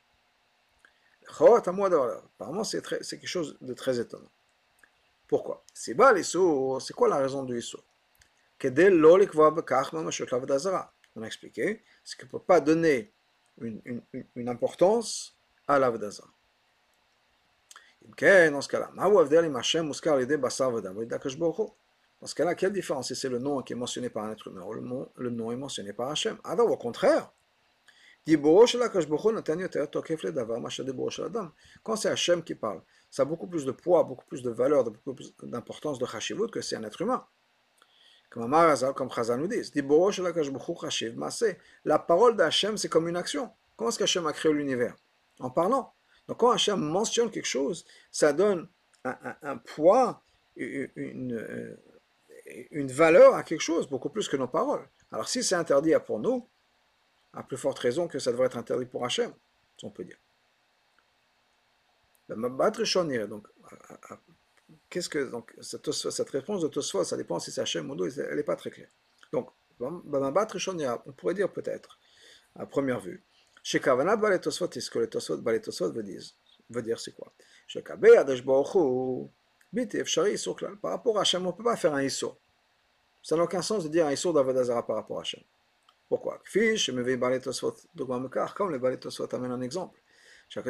Apparemment, 1.28 2.64
c'est 2.64 2.82
quelque 2.82 3.28
chose 3.28 3.56
de 3.60 3.72
très 3.72 4.00
étonnant. 4.00 4.32
Pourquoi? 5.28 5.62
C'est 5.72 5.94
quoi 5.94 7.08
la 7.08 7.18
raison 7.18 7.44
du 7.44 7.56
Issur 7.56 7.84
on 8.60 8.66
a 11.22 11.24
expliqué, 11.24 11.84
c'est 12.02 12.18
qu'on 12.18 12.26
ne 12.26 12.30
peut 12.32 12.40
pas 12.40 12.60
donner 12.60 13.12
une, 13.60 14.02
importance 14.48 15.36
à 15.68 15.78
l'Avdazara. 15.78 16.30
Dans 18.02 18.60
ce 18.60 18.68
cas-là, 18.68 18.90
dans 22.20 22.26
ce 22.26 22.34
cas-là, 22.34 22.54
quelle 22.54 22.72
différence? 22.72 23.08
Si 23.08 23.16
c'est 23.16 23.28
le 23.28 23.38
nom 23.38 23.62
qui 23.62 23.74
est 23.74 23.76
mentionné 23.76 24.10
par 24.10 24.24
un 24.24 24.32
être 24.32 24.48
humain. 24.48 24.62
Ou 24.62 24.72
le 24.72 25.30
nom, 25.30 25.52
est 25.52 25.56
mentionné 25.56 25.92
par 25.92 26.08
Hachem. 26.10 26.36
Alors, 26.44 26.70
au 26.70 26.76
contraire, 26.76 27.30
quand 31.82 31.96
c'est 31.96 32.08
Hachem 32.10 32.42
qui 32.42 32.54
parle, 32.54 32.82
ça 33.10 33.22
a 33.22 33.24
beaucoup 33.24 33.46
plus 33.46 33.64
de 33.64 33.70
poids, 33.70 34.04
beaucoup 34.04 34.26
plus 34.26 34.42
de 34.42 34.50
valeur, 34.50 34.84
beaucoup 34.84 35.14
plus 35.14 35.34
d'importance 35.44 35.98
de 35.98 36.04
Hashivut 36.04 36.48
que 36.50 36.60
c'est 36.60 36.76
un 36.76 36.84
être 36.84 37.00
humain. 37.00 37.24
Comme 38.28 38.42
Amar 38.42 38.68
Hazal, 38.68 38.92
comme 38.92 39.10
Chazal 39.10 39.40
nous 39.40 39.46
dit, 39.46 39.62
la 41.84 41.98
parole 41.98 42.36
d'Hachem, 42.36 42.76
c'est 42.76 42.90
comme 42.90 43.08
une 43.08 43.16
action. 43.16 43.50
Comment 43.76 43.88
est-ce 43.88 43.98
qu'Hachem 43.98 44.26
a 44.26 44.34
créé 44.34 44.52
l'univers? 44.52 44.94
En 45.40 45.48
parlant. 45.50 45.94
Donc 46.26 46.38
quand 46.40 46.50
Hachem 46.50 46.78
mentionne 46.78 47.30
quelque 47.30 47.46
chose, 47.46 47.86
ça 48.10 48.34
donne 48.34 48.68
un, 49.04 49.56
poids, 49.56 50.22
une, 50.56 50.90
une, 50.96 51.78
valeur 52.88 53.34
à 53.34 53.42
quelque 53.42 53.60
chose, 53.60 53.88
beaucoup 53.88 54.10
plus 54.10 54.28
que 54.28 54.36
nos 54.36 54.48
paroles. 54.48 54.86
Alors 55.12 55.28
si 55.28 55.42
c'est 55.42 55.54
interdit 55.54 55.92
pour 56.06 56.18
nous, 56.18 56.46
à 57.32 57.42
plus 57.42 57.56
forte 57.56 57.78
raison 57.78 58.08
que 58.08 58.18
ça 58.18 58.32
devrait 58.32 58.46
être 58.46 58.58
interdit 58.58 58.86
pour 58.86 59.04
Hachem, 59.04 59.32
si 59.76 59.84
on 59.84 59.90
peut 59.90 60.04
dire. 60.04 60.18
Donc, 62.28 63.46
qu'est-ce 64.90 65.08
que 65.08 65.30
donc 65.30 65.54
cette, 65.60 66.30
réponse 66.30 66.62
de 66.62 66.68
Tosfot, 66.68 67.04
ça 67.04 67.16
dépend 67.16 67.38
si 67.38 67.50
c'est 67.50 67.60
Hachem 67.60 67.90
ou 67.90 67.94
non, 67.94 68.06
elle 68.06 68.36
n'est 68.36 68.42
pas 68.42 68.56
très 68.56 68.70
claire. 68.70 68.90
Donc, 69.32 69.50
on 69.80 71.12
pourrait 71.16 71.34
dire 71.34 71.50
peut-être, 71.52 71.98
à 72.56 72.66
première 72.66 73.00
vue, 73.00 73.22
chez 73.62 73.80
Kavanat 73.80 74.16
Balet 74.16 74.40
Tosfot, 74.40 74.68
ce 74.70 74.90
que 74.90 74.98
le 74.98 75.08
Tosfot 75.08 75.38
Balet 75.38 75.60
Tosfot 75.60 75.92
veut 75.92 76.82
dire, 76.82 77.00
c'est 77.00 77.12
quoi? 77.12 77.32
Chez 77.66 77.82
Kabé 77.82 78.16
Adesh 78.16 78.42
Par 80.80 80.92
rapport 80.92 81.18
à 81.18 81.22
Hachem, 81.22 81.44
on 81.46 81.50
ne 81.50 81.52
peut 81.52 81.64
pas 81.64 81.76
faire 81.76 81.94
un 81.94 82.02
Isur. 82.02 82.36
Ça 83.22 83.36
n'a 83.36 83.42
aucun 83.42 83.62
sens 83.62 83.84
de 83.84 83.88
dire 83.88 84.06
un 84.06 84.12
Isur 84.12 84.32
d'Avodazara 84.32 84.86
par 84.86 84.96
rapport 84.96 85.18
à 85.18 85.22
Hachem. 85.22 85.42
Pourquoi? 86.08 86.40
Fiche, 86.44 86.90
me 86.90 87.16
Balet 87.16 87.40
Tosfot, 87.40 87.74
comme 88.54 88.70
le 88.70 88.78
Balet 88.78 88.96
Tosfot 88.96 89.34
amène 89.34 89.52
un 89.52 89.60
exemple. 89.60 90.00
Que 90.54 90.60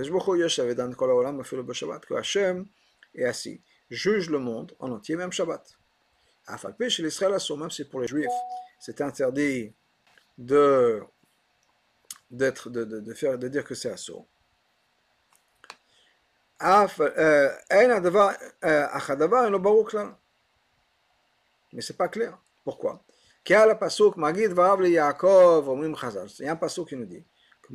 Hachem 2.14 2.66
est 3.14 3.24
assis 3.24 3.62
juge 3.90 4.30
le 4.30 4.38
monde 4.38 4.74
en 4.78 4.90
entier, 4.90 5.16
même 5.16 5.32
Shabbat. 5.32 5.78
Afalpé 6.46 6.90
chez 6.90 7.02
l'Israël 7.02 7.36
même 7.58 7.70
si 7.70 7.84
pour 7.84 8.00
les 8.00 8.08
Juifs, 8.08 8.28
c'est 8.80 9.00
interdit 9.00 9.72
de, 10.36 11.02
d'être, 12.30 12.70
de, 12.70 12.84
de, 12.84 13.14
faire, 13.14 13.38
de 13.38 13.48
dire 13.48 13.64
que 13.64 13.74
c'est 13.74 13.90
Mais 21.72 21.82
c'est 21.82 21.96
pas 21.96 22.08
clair. 22.08 22.36
Pourquoi 22.64 23.04
Il 23.46 23.52
y 23.52 23.54
a 23.54 23.68
un 23.68 23.74
pasuk 26.56 26.88
qui 26.88 26.96
nous 26.96 27.06
dit 27.06 27.24
que 27.62 27.72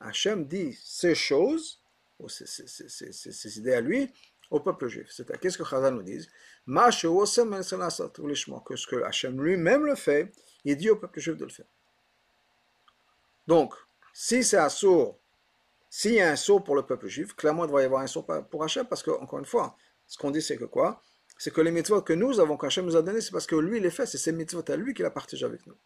Hachem 0.00 0.46
dit 0.46 0.78
ces 0.82 1.14
choses, 1.14 1.80
ces, 2.28 3.58
idées 3.58 3.74
à 3.74 3.80
lui, 3.80 4.12
au 4.50 4.60
peuple 4.60 4.88
juif. 4.88 5.08
C'est 5.10 5.26
qu'est-ce 5.40 5.56
que 5.58 5.64
Chazal 5.64 5.94
nous 5.94 6.02
dit 6.02 6.28
que 6.66 8.76
ce 8.76 8.86
que 8.86 9.02
Hachem 9.02 9.42
lui-même 9.42 9.86
le 9.86 9.94
fait, 9.94 10.30
il 10.64 10.76
dit 10.76 10.90
au 10.90 10.96
peuple 10.96 11.20
juif 11.20 11.36
de 11.36 11.44
le 11.44 11.50
faire. 11.50 11.66
Donc, 13.46 13.74
si 14.12 14.44
c'est 14.44 14.58
un 14.58 14.68
sourd, 14.68 15.18
s'il 15.96 16.14
y 16.14 16.20
a 16.20 16.28
un 16.28 16.34
saut 16.34 16.58
pour 16.58 16.74
le 16.74 16.82
peuple 16.82 17.06
juif, 17.06 17.36
clairement 17.36 17.66
il 17.66 17.70
doit 17.70 17.82
y 17.82 17.84
avoir 17.84 18.02
un 18.02 18.08
saut 18.08 18.26
pour 18.50 18.64
Hachem, 18.64 18.84
parce 18.84 19.00
que, 19.00 19.12
encore 19.12 19.38
une 19.38 19.44
fois, 19.44 19.76
ce 20.08 20.18
qu'on 20.18 20.32
dit 20.32 20.42
c'est 20.42 20.56
que 20.56 20.64
quoi? 20.64 21.00
C'est 21.38 21.52
que 21.52 21.60
les 21.60 21.70
mitzvot 21.70 22.02
que 22.02 22.12
nous 22.12 22.40
avons, 22.40 22.56
qu'Hachem 22.56 22.84
nous 22.84 22.96
a 22.96 23.02
donné, 23.02 23.20
c'est 23.20 23.30
parce 23.30 23.46
que 23.46 23.54
lui 23.54 23.78
les 23.78 23.92
fait, 23.92 24.04
c'est 24.04 24.18
ces 24.18 24.32
mitzvot 24.32 24.68
à 24.68 24.74
lui 24.74 24.92
qu'il 24.92 25.04
a 25.04 25.12
partagé 25.12 25.46
avec 25.46 25.64
nous. 25.68 25.76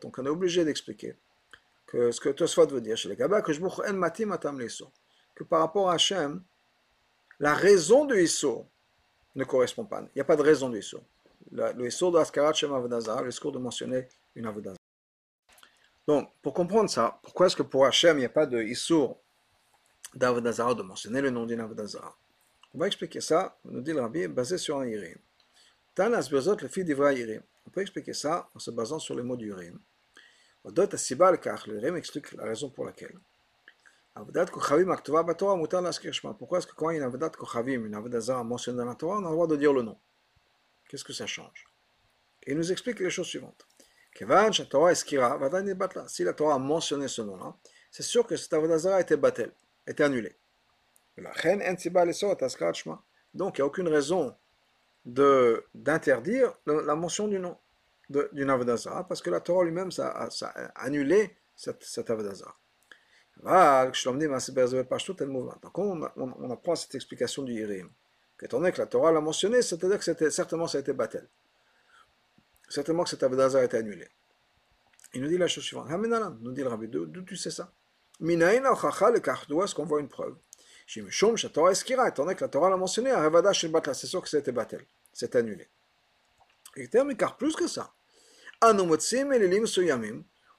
Donc 0.00 0.18
on 0.18 0.26
est 0.26 0.28
obligé 0.28 0.64
d'expliquer 0.64 1.14
que 1.86 2.10
ce 2.10 2.20
que 2.20 2.30
Tosfot 2.30 2.66
veut 2.66 2.80
dire 2.80 2.96
chez 2.96 3.08
les 3.08 3.14
Gabas, 3.14 3.42
que 3.42 3.52
que 5.36 5.44
par 5.44 5.60
rapport 5.60 5.90
à 5.90 5.94
Hachem, 5.94 6.42
la 7.38 7.54
raison 7.54 8.04
de 8.04 8.16
Issur 8.16 8.66
ne 9.36 9.44
correspond 9.44 9.84
pas. 9.84 10.00
Il 10.00 10.10
n'y 10.16 10.22
a 10.22 10.24
pas 10.24 10.34
de 10.34 10.42
raison 10.42 10.70
de 10.70 10.78
Issur. 10.78 11.02
Le 11.52 11.86
Issur 11.86 12.10
de 12.10 12.18
Askarat 12.18 12.54
Shem 12.54 12.74
Avodazara, 12.74 13.22
le 13.22 13.28
discours 13.28 13.52
de 13.52 13.60
mentionner 13.60 14.08
une 14.34 14.46
Avodazara. 14.46 14.76
Donc, 16.08 16.32
pour 16.40 16.54
comprendre 16.54 16.88
ça, 16.88 17.20
pourquoi 17.22 17.46
est-ce 17.46 17.56
que 17.56 17.62
pour 17.62 17.84
Hachem, 17.84 18.16
il 18.16 18.20
n'y 18.20 18.24
a 18.24 18.30
pas 18.30 18.46
de 18.46 18.62
Issur 18.62 19.18
d'Avodazara, 20.14 20.74
de 20.74 20.82
mentionner 20.82 21.20
le 21.20 21.28
nom 21.28 21.44
d'une 21.44 21.60
Avodazara? 21.60 22.16
On 22.72 22.78
va 22.78 22.86
expliquer 22.86 23.20
ça, 23.20 23.58
nous 23.66 23.82
dit 23.82 23.92
le 23.92 24.00
Rabbi, 24.00 24.26
basé 24.26 24.56
sur 24.56 24.78
un 24.78 24.86
Irim. 24.86 25.18
Tanas 25.94 26.30
Bezot, 26.30 26.56
le 26.62 26.68
fils 26.68 26.86
d'Ivra 26.86 27.12
Irim. 27.12 27.42
On 27.66 27.70
peut 27.70 27.82
expliquer 27.82 28.14
ça 28.14 28.48
en 28.54 28.58
se 28.58 28.70
basant 28.70 28.98
sur 28.98 29.14
les 29.16 29.22
mots 29.22 29.36
du 29.36 29.50
Irim. 29.50 29.78
Odot 30.64 30.94
Asibal, 30.94 31.38
car 31.40 31.62
le 31.68 31.76
Irim 31.76 31.96
explique 31.96 32.32
la 32.32 32.44
raison 32.44 32.70
pour 32.70 32.86
laquelle. 32.86 33.18
Pourquoi 34.14 34.44
est-ce 36.58 36.66
que 36.66 36.74
quand 36.74 36.88
il 36.88 36.94
y 36.94 36.96
a 36.96 37.00
une 37.00 37.04
Avodat 37.04 37.28
Kochavim, 37.28 37.84
une 37.84 37.94
Avodah 37.94 38.42
mentionnée 38.44 38.78
dans 38.78 38.86
la 38.86 38.94
Torah, 38.94 39.18
on 39.18 39.26
a 39.26 39.28
le 39.28 39.34
droit 39.34 39.46
de 39.46 39.56
dire 39.56 39.74
le 39.74 39.82
nom? 39.82 39.98
Qu'est-ce 40.88 41.04
que 41.04 41.12
ça 41.12 41.26
change? 41.26 41.68
Et 42.44 42.52
il 42.52 42.56
nous 42.56 42.72
explique 42.72 42.98
les 42.98 43.10
choses 43.10 43.26
suivantes. 43.26 43.67
Si 46.08 46.24
la 46.24 46.32
Torah 46.32 46.54
a 46.54 46.58
mentionné 46.58 47.08
ce 47.08 47.22
nom-là, 47.22 47.54
c'est 47.90 48.02
sûr 48.02 48.26
que 48.26 48.36
cette 48.36 48.52
Avodah 48.52 48.96
a 48.96 49.00
été 49.00 49.16
battelle, 49.16 49.52
été 49.86 50.02
annulée. 50.02 50.36
Donc 53.34 53.58
il 53.58 53.60
n'y 53.60 53.62
a 53.62 53.66
aucune 53.66 53.88
raison 53.88 54.34
d'interdire 55.04 56.52
la 56.66 56.94
mention 56.94 57.28
du 57.28 57.38
nom 57.38 57.56
d'une 58.08 58.50
Avodah 58.50 59.04
parce 59.08 59.22
que 59.22 59.30
la 59.30 59.40
Torah 59.40 59.64
lui-même 59.64 59.90
a, 59.98 60.24
a, 60.24 60.28
annulé 60.76 61.36
cette, 61.54 61.84
cette 61.84 62.10
Avodah 62.10 62.32
donc 65.62 65.78
on, 65.78 66.02
on, 66.16 66.32
on, 66.40 66.50
apprend 66.50 66.74
cette 66.74 66.96
explication 66.96 67.44
du 67.44 67.52
Yirim, 67.52 67.88
qu'étant 68.36 68.58
donné 68.58 68.72
que 68.72 68.78
la 68.78 68.86
Torah 68.86 69.12
l'a 69.12 69.20
mentionné, 69.20 69.62
c'est-à-dire 69.62 70.00
que 70.00 70.30
certainement 70.30 70.66
ça 70.66 70.78
a 70.78 70.80
été 70.80 70.92
battel. 70.92 71.28
Certainement 72.68 73.04
que 73.04 73.10
cet 73.10 73.22
Avedazar 73.22 73.62
a 73.62 73.64
été 73.64 73.76
annulé. 73.76 74.08
Il 75.14 75.22
nous 75.22 75.28
dit 75.28 75.38
la 75.38 75.48
chose 75.48 75.64
suivante. 75.64 75.88
Nous 75.88 76.52
dit 76.52 76.62
le 76.62 76.68
rabbi, 76.68 76.88
d'où 76.88 77.22
tu 77.22 77.36
sais 77.36 77.50
ça? 77.50 77.72
Minaïna 78.20 78.72
d'où 79.48 79.62
est-ce 79.62 79.74
qu'on 79.74 79.84
voit 79.84 80.00
une 80.00 80.08
preuve? 80.08 80.36
Shimshum, 80.86 81.36
Torah 81.52 81.72
Eskira, 81.72 82.08
étant 82.08 82.24
donné 82.24 82.34
que 82.34 82.42
la 82.42 82.48
Torah 82.48 82.70
l'a 82.70 82.76
mentionné, 82.76 83.10
Arevada 83.10 83.52
Batla, 83.68 83.94
c'est 83.94 84.06
sûr 84.06 84.22
que 84.22 84.36
été 84.36 84.52
battel, 84.52 84.86
c'est 85.12 85.36
annulé. 85.36 85.68
Et 86.76 86.88
car 87.16 87.36
plus 87.36 87.54
que 87.54 87.66
ça, 87.66 87.92
Anomotsim 88.60 89.32
et 89.32 89.38
les 89.38 89.62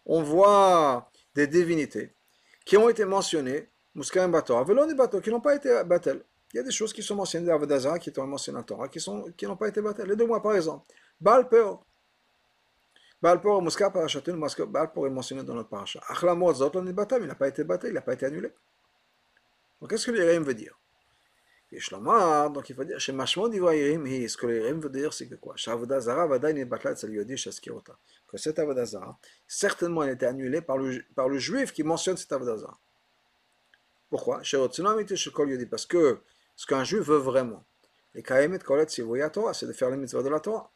on 0.06 0.22
voit 0.22 1.12
des 1.34 1.48
divinités 1.48 2.16
qui 2.64 2.78
ont 2.78 2.90
été 2.90 3.06
mentionnés, 3.06 3.70
Muskaim 3.96 4.30
Bator, 4.30 4.64
Velon 4.66 4.94
Bator, 4.94 5.22
qui 5.22 5.32
n'ont 5.32 5.42
pas 5.42 5.56
été 5.56 5.84
Batel. 5.84 6.24
Il 6.54 6.58
y 6.58 6.60
a 6.60 6.64
des 6.64 6.72
choses 6.72 6.94
qui 6.94 7.04
sont 7.04 7.16
mentionnées 7.16 7.48
dans 7.48 7.56
Avodazara, 7.56 8.00
qui 8.00 8.12
sont 8.14 8.26
mentionnées 8.26 8.60
dans 8.60 8.64
Torah, 8.64 8.88
qui 8.88 9.00
n'ont 9.46 9.58
pas 9.58 9.68
été 9.68 9.82
Batel. 9.82 10.08
Les 10.08 10.16
deux 10.16 10.26
mois, 10.26 10.42
par 10.42 10.56
exemple. 10.56 10.86
Baal 11.20 11.50
Peor. 11.50 11.86
Baal 13.22 13.42
Peor, 13.42 13.62
Muska 13.62 13.90
Parashatin, 13.90 14.38
Baal 14.38 14.92
Peor 14.92 15.08
est 15.08 15.10
mentionné 15.10 15.44
dans 15.44 15.54
notre 15.54 15.70
paracha. 15.70 16.00
Achlamot 16.08 16.54
Zotlon 16.54 16.84
Batam, 16.94 17.22
il 17.22 17.28
n'a 17.28 17.36
pas 17.36 17.48
été 17.48 17.64
Batel, 17.64 17.92
il 17.92 17.94
n'a 17.94 18.02
pas 18.02 18.14
été 18.14 18.26
annulé. 18.26 18.52
Donc, 19.80 19.90
qu'est-ce 19.90 20.06
que 20.06 20.12
l'Irim 20.12 20.44
veut 20.44 20.54
dire? 20.54 20.78
Et 21.72 21.80
Shlomar, 21.80 22.50
donc 22.50 22.68
il 22.70 22.76
faut 22.76 22.84
dire, 22.84 23.00
chez 23.00 23.12
Mashmon 23.12 23.48
d'Ivoirim, 23.48 24.06
ce 24.28 24.38
que 24.38 24.48
l'Irim 24.48 24.80
veut 24.80 24.90
dire, 24.90 25.14
c'est 25.14 25.28
que 25.28 25.36
quoi? 25.36 25.56
Shavadazara, 25.56 26.26
Vadain 26.26 26.56
et 26.56 26.66
Batlat, 26.66 26.96
ça 26.96 27.08
lui 27.08 27.24
dit, 27.26 27.38
Shaskirota. 27.38 27.96
Que 28.28 28.38
cette 28.38 28.58
Avodazara, 28.58 29.18
certainement, 29.48 30.04
elle 30.04 30.10
a 30.10 30.14
été 30.14 30.26
annulée 30.26 30.62
par 30.62 30.78
le, 30.78 31.04
par 31.16 31.30
le 31.30 31.38
juif 31.38 31.72
qui 31.74 31.84
mentionne 31.84 32.18
cette 32.18 32.32
Avodazara. 32.32 32.78
Pourquoi? 34.10 34.38
Parce 34.38 35.86
que 35.86 36.22
ce 36.56 36.66
qu'un 36.66 36.84
juif 36.84 37.04
veut 37.04 37.18
vraiment, 37.18 37.64
et 38.16 38.24
Kaemet 38.24 38.60
Kolet 38.60 38.88
Sivoya 38.88 39.30
Torah, 39.30 39.54
c'est 39.54 39.68
de 39.68 39.74
faire 39.74 39.90
les 39.90 39.98
mitzvahs 39.98 40.24
de 40.24 40.30
la 40.30 40.40
Torah. 40.40 40.72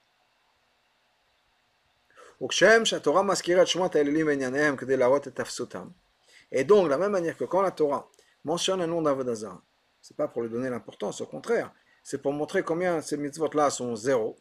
Et 6.51 6.63
donc, 6.65 6.85
de 6.85 6.89
la 6.89 6.97
même 6.97 7.11
manière 7.11 7.37
que 7.37 7.45
quand 7.45 7.61
la 7.61 7.71
Torah 7.71 8.09
mentionne 8.43 8.81
un 8.81 8.87
nom 8.87 9.01
d'Avodazara, 9.01 9.63
c'est 10.01 10.17
pas 10.17 10.27
pour 10.27 10.41
lui 10.41 10.49
donner 10.49 10.69
l'importance, 10.69 11.21
au 11.21 11.25
contraire, 11.25 11.71
c'est 12.03 12.21
pour 12.21 12.33
montrer 12.33 12.61
combien 12.61 12.99
ces 12.99 13.15
mitzvot-là 13.15 13.69
sont 13.69 13.95
zéro. 13.95 14.35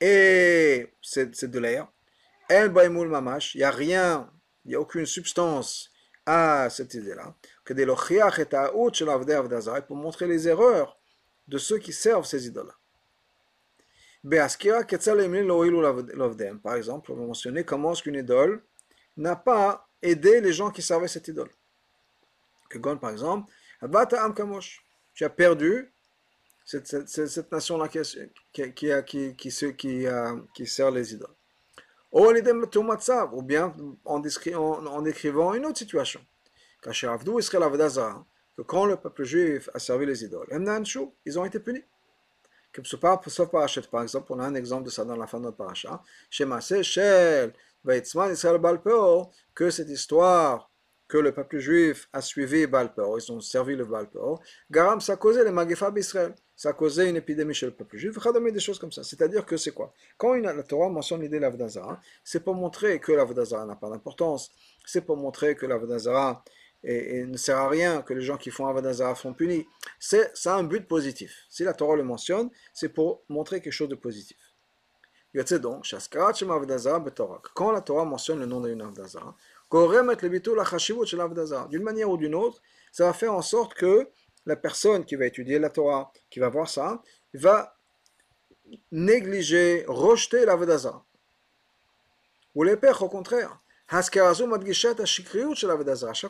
Et 0.00 0.94
c'est 1.02 1.50
de 1.50 1.58
l'air. 1.58 1.88
El 2.48 2.70
mamash, 2.70 3.56
il 3.56 3.58
n'y 3.58 3.64
a 3.64 3.72
rien, 3.72 4.30
il 4.64 4.68
n'y 4.68 4.74
a 4.76 4.80
aucune 4.80 5.04
substance 5.04 5.90
à 6.24 6.70
cette 6.70 6.94
idée-là. 6.94 7.34
Que 7.64 7.72
des 7.72 7.84
lochiach 7.84 8.38
et 8.38 8.46
pour 9.88 9.96
montrer 9.96 10.28
les 10.28 10.46
erreurs 10.46 10.96
de 11.48 11.58
ceux 11.58 11.78
qui 11.78 11.92
servent 11.92 12.26
ces 12.26 12.46
idoles-là. 12.46 12.77
Par 14.24 14.46
exemple, 16.74 17.12
on 17.12 17.16
va 17.16 17.26
mentionner 17.26 17.64
comment 17.64 17.92
est-ce 17.92 18.02
qu'une 18.02 18.16
idole 18.16 18.64
n'a 19.16 19.36
pas 19.36 19.88
aidé 20.02 20.40
les 20.40 20.52
gens 20.52 20.70
qui 20.70 20.82
servaient 20.82 21.06
cette 21.08 21.28
idole. 21.28 21.50
Que 22.68 22.78
Gon, 22.78 22.98
par 22.98 23.10
exemple, 23.10 23.50
tu 25.14 25.24
as 25.24 25.30
perdu 25.30 25.92
cette, 26.64 27.52
nation-là 27.52 27.88
qui 27.88 28.04
sert 30.66 30.90
les 30.90 31.14
idoles. 31.14 31.34
Ou 32.12 33.42
bien 33.42 33.74
en, 34.04 34.22
en, 34.22 34.86
en 34.86 35.02
décrivant 35.02 35.54
une 35.54 35.66
autre 35.66 35.78
situation. 35.78 36.20
Que 36.82 36.90
quand 38.62 38.86
le 38.86 38.96
peuple 38.96 39.24
juif 39.24 39.70
a 39.74 39.78
servi 39.78 40.06
les 40.06 40.24
idoles, 40.24 40.48
ils 41.24 41.38
ont 41.38 41.44
été 41.44 41.60
punis. 41.60 41.84
Sauf 42.84 43.50
parachet, 43.50 43.82
par 43.90 44.02
exemple, 44.02 44.32
on 44.32 44.40
a 44.40 44.44
un 44.44 44.54
exemple 44.54 44.84
de 44.84 44.90
ça 44.90 45.04
dans 45.04 45.16
la 45.16 45.26
fin 45.26 45.38
de 45.38 45.44
notre 45.44 45.56
paracha. 45.56 46.02
Chez 46.30 46.44
Massé, 46.44 46.82
Shel, 46.82 47.52
Israël 47.86 48.58
Balpeo, 48.58 49.30
que 49.54 49.70
cette 49.70 49.88
histoire 49.88 50.70
que 51.08 51.16
le 51.16 51.32
peuple 51.32 51.58
juif 51.58 52.08
a 52.12 52.20
suivi 52.20 52.66
Balpeo, 52.66 53.18
ils 53.18 53.32
ont 53.32 53.40
servi 53.40 53.74
le 53.74 53.86
Balpeo, 53.86 54.38
Garam, 54.70 55.00
ça 55.00 55.16
causé 55.16 55.42
les 55.42 55.50
Magifab 55.50 55.96
Israël, 55.96 56.34
ça 56.54 56.74
causé 56.74 57.08
une 57.08 57.16
épidémie 57.16 57.54
chez 57.54 57.66
le 57.66 57.72
peuple 57.72 57.96
juif, 57.96 58.18
des 58.52 58.60
choses 58.60 58.78
comme 58.78 58.92
ça. 58.92 59.02
C'est-à-dire 59.02 59.46
que 59.46 59.56
c'est 59.56 59.72
quoi? 59.72 59.92
Quand 60.18 60.34
une, 60.34 60.44
la 60.44 60.62
Torah 60.62 60.90
mentionne 60.90 61.22
l'idée 61.22 61.38
de 61.38 61.42
l'Avodazara, 61.42 61.98
c'est 62.22 62.40
pour 62.44 62.54
montrer 62.54 63.00
que 63.00 63.12
l'Avodazara 63.12 63.64
n'a 63.64 63.76
pas 63.76 63.88
d'importance, 63.88 64.50
c'est 64.84 65.00
pour 65.00 65.16
montrer 65.16 65.54
que 65.56 65.64
l'Avodazara 65.64 66.44
et, 66.84 67.24
ne 67.24 67.36
sert 67.36 67.58
à 67.58 67.68
rien 67.68 68.02
que 68.02 68.14
les 68.14 68.22
gens 68.22 68.36
qui 68.36 68.50
font 68.50 68.66
Avodazara 68.66 69.14
sont 69.14 69.34
punis. 69.34 69.66
C'est, 69.98 70.30
ça 70.36 70.54
a 70.54 70.58
un 70.58 70.64
but 70.64 70.86
positif. 70.86 71.46
Si 71.48 71.64
la 71.64 71.74
Torah 71.74 71.96
le 71.96 72.04
mentionne, 72.04 72.50
c'est 72.72 72.88
pour 72.88 73.22
montrer 73.28 73.60
quelque 73.60 73.72
chose 73.72 73.88
de 73.88 73.94
positif. 73.94 74.38
donc, 75.60 75.86
quand 77.54 77.72
la 77.72 77.80
Torah 77.80 78.04
mentionne 78.04 78.40
le 78.40 78.46
nom 78.46 78.60
d'une 78.60 78.80
Avodazara, 78.80 79.36
d'une 81.68 81.82
manière 81.82 82.10
ou 82.10 82.16
d'une 82.16 82.34
autre, 82.34 82.62
ça 82.92 83.04
va 83.04 83.12
faire 83.12 83.34
en 83.34 83.42
sorte 83.42 83.74
que 83.74 84.08
la 84.46 84.56
personne 84.56 85.04
qui 85.04 85.14
va 85.14 85.26
étudier 85.26 85.58
la 85.58 85.68
Torah, 85.68 86.10
qui 86.30 86.38
va 86.38 86.48
voir 86.48 86.68
ça, 86.68 87.02
va 87.34 87.76
négliger, 88.90 89.84
rejeter 89.86 90.44
l'Avodazara. 90.44 91.04
Ou 92.54 92.62
les 92.62 92.76
pères, 92.76 93.02
au 93.02 93.08
contraire. 93.08 93.60
Chaque 93.90 94.18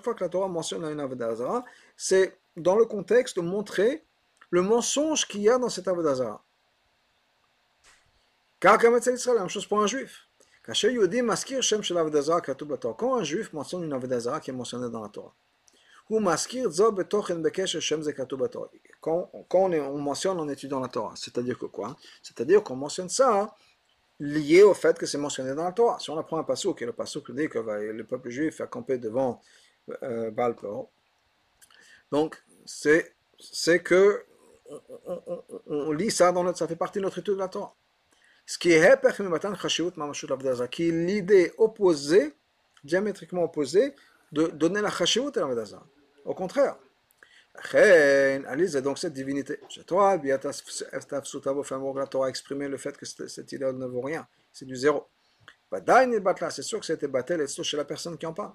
fois 0.05 0.15
que 0.15 0.25
la 0.25 0.29
Torah 0.29 0.49
mentionne 0.49 0.85
une 0.85 1.00
Avodazara, 1.00 1.65
c'est 1.97 2.38
dans 2.57 2.77
le 2.77 2.85
contexte 2.85 3.37
de 3.37 3.41
montrer 3.41 4.05
le 4.50 4.62
mensonge 4.62 5.27
qu'il 5.27 5.43
y 5.43 5.49
a 5.49 5.59
dans 5.59 5.69
cette 5.69 5.88
Avodazara. 5.88 6.45
Car 8.61 8.79
comme 8.79 9.00
c'est 9.00 9.27
la 9.27 9.41
même 9.41 9.49
chose 9.49 9.67
pour 9.67 9.81
un 9.81 9.87
juif. 9.87 10.29
Quand 10.62 10.75
un 13.17 13.25
juif 13.25 13.53
mentionne 13.53 13.83
une 13.85 13.93
Avodazara 13.93 14.41
qui 14.41 14.50
est 14.50 14.55
mentionnée 14.55 14.91
dans 14.91 15.03
la 15.03 15.09
Torah, 15.09 15.35
quand, 19.00 19.31
quand 19.49 19.73
on, 19.73 19.99
mentionne 19.99 20.41
en 20.41 20.49
étudiant 20.49 20.81
la 20.81 20.88
Torah, 20.88 21.12
c'est-à-dire 21.17 21.59
que 21.59 21.67
quoi? 21.67 21.97
C'est-à-dire 22.23 22.62
qu'on 22.62 22.77
mentionne 22.77 23.11
ça 23.11 23.55
lié 24.21 24.63
au 24.63 24.75
fait 24.75 24.99
que 24.99 25.07
c'est 25.07 25.19
mentionné 25.19 25.55
dans 25.55 25.65
la 25.65 25.73
Torah. 25.73 25.99
Si 26.01 26.11
on 26.11 26.19
apprend 26.19 26.39
un 26.39 26.45
passage, 26.45 26.75
qui 26.75 26.85
est 26.85 26.87
le 26.87 26.93
qui 26.93 27.33
dit 27.33 27.49
que 27.49 27.59
le 27.59 28.05
peuple 28.05 28.31
juif 28.31 28.61
a 28.61 28.67
campé 28.67 28.99
devant 28.99 29.41
euh, 30.03 30.31
Baal 30.31 30.55
donc 32.11 32.43
c'est, 32.65 33.15
que 33.83 34.25
on, 35.67 35.93
lit 35.93 36.11
ça 36.11 36.33
dans 36.33 36.43
notre, 36.43 36.59
ça 36.59 36.69
fait 36.69 36.77
partie 36.77 36.99
de 36.99 37.05
notre 37.05 37.19
étude 37.19 37.35
de 37.35 37.39
la 37.39 37.49
Torah. 37.49 37.75
Ce 38.47 38.59
qui 38.59 38.73
est 38.73 38.81
qui 40.71 40.89
est 40.89 40.93
l'idée 40.93 41.53
opposée, 41.59 42.35
diamétriquement 42.85 43.45
opposée, 43.45 43.95
de 44.33 44.47
donner 44.49 44.81
la 44.81 44.91
chashivut 44.91 45.37
à 45.37 45.47
la 45.47 45.65
Au 46.25 46.35
contraire. 46.35 46.77
Donc 48.83 48.99
cette 48.99 49.12
divinité, 49.12 49.59
chez 49.69 49.85
toi, 49.85 50.17
la 50.23 50.38
Torah 50.38 52.27
a 52.27 52.29
exprimé 52.29 52.69
le 52.69 52.77
fait 52.79 52.97
que 52.97 53.05
cette 53.05 53.53
idole 53.53 53.77
ne 53.77 53.87
vaut 53.87 54.00
rien, 54.00 54.27
c'est 54.53 54.65
du 54.65 54.77
zéro. 54.77 55.07
C'est 55.71 56.62
sûr 56.62 56.81
que 56.81 56.87
c'était 56.87 57.09
battel 57.09 57.47
chez 57.47 57.77
la 57.77 57.85
personne 57.85 58.17
qui 58.17 58.27
en 58.27 58.33
parle. 58.33 58.53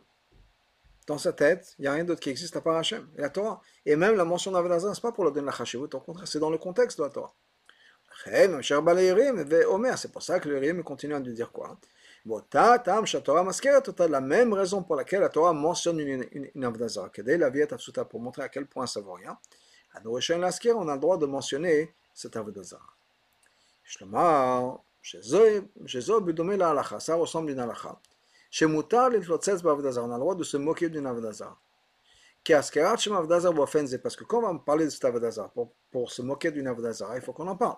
Dans 1.06 1.18
sa 1.18 1.34
tête, 1.34 1.76
il 1.78 1.82
n'y 1.82 1.88
a 1.88 1.92
rien 1.92 2.06
d'autre 2.06 2.22
qui 2.22 2.30
existe 2.30 2.56
à 2.56 2.62
part 2.62 2.78
Hachem 2.78 3.08
et 3.18 3.22
la 3.22 3.30
Torah. 3.30 3.62
Et 3.86 3.96
même 3.98 4.16
la 4.16 4.24
mention 4.24 4.52
d'Avedazan, 4.52 4.94
ce 4.94 5.00
n'est 5.00 5.02
pas 5.02 5.12
pour 5.12 5.26
le 5.26 5.32
donner 5.32 5.46
la 5.46 5.52
chashivut, 5.52 5.94
au 5.94 6.00
contraire, 6.00 6.28
c'est 6.28 6.40
dans 6.40 6.50
le 6.50 6.58
contexte 6.58 6.98
de 6.98 7.04
la 7.04 7.10
Torah. 7.10 7.34
C'est 8.26 10.12
pour 10.12 10.24
ça 10.24 10.40
que 10.40 10.48
le 10.48 10.60
Rim 10.60 10.82
continue 10.82 11.14
à 11.14 11.20
nous 11.20 11.34
dire 11.34 11.52
quoi? 11.52 11.78
La 12.26 14.22
même 14.22 14.54
raison 14.54 14.82
pour 14.82 14.96
laquelle 14.96 15.22
la 15.22 15.30
Torah 15.30 15.52
mentionne 15.54 16.00
une, 16.00 16.26
une, 16.32 16.50
une 16.56 16.64
Avdazara, 16.64 17.10
pour 18.10 18.22
montrer 18.22 18.44
à 18.44 18.50
quel 18.50 18.66
point 18.66 18.88
ça 18.88 19.02
vaut 19.02 19.14
rien. 19.14 19.38
À 19.94 20.00
on 20.06 20.88
a 20.88 20.94
le 20.94 21.00
droit 21.00 21.18
de 21.18 21.26
mentionner 21.26 21.94
cette 22.14 22.36
Avdazara. 22.38 22.86
Ça 23.86 24.06
ressemble 27.16 27.50
à 27.50 27.52
une 27.52 27.60
halacha. 27.60 28.00
Chez 28.50 28.66
Moutar, 28.66 29.12
on 29.12 29.14
a 29.14 29.18
le 29.18 30.20
droit 30.20 30.36
de 30.36 30.44
se 30.44 30.58
moquer 30.58 30.90
d'une 30.90 31.06
Avdazara. 31.06 31.58
Parce 32.46 32.72
que 32.72 34.24
quand 34.24 34.40
on 34.40 34.54
va 34.54 34.60
parler 34.60 34.86
de 34.86 34.90
cette 34.90 35.06
Avdazara, 35.06 35.50
pour, 35.50 35.74
pour 35.92 36.12
se 36.12 36.22
moquer 36.22 36.52
d'une 36.52 36.68
Avdazara, 36.68 37.18
il 37.18 37.22
faut 37.22 37.34
qu'on 37.34 37.48
en 37.48 37.56
parle. 37.56 37.78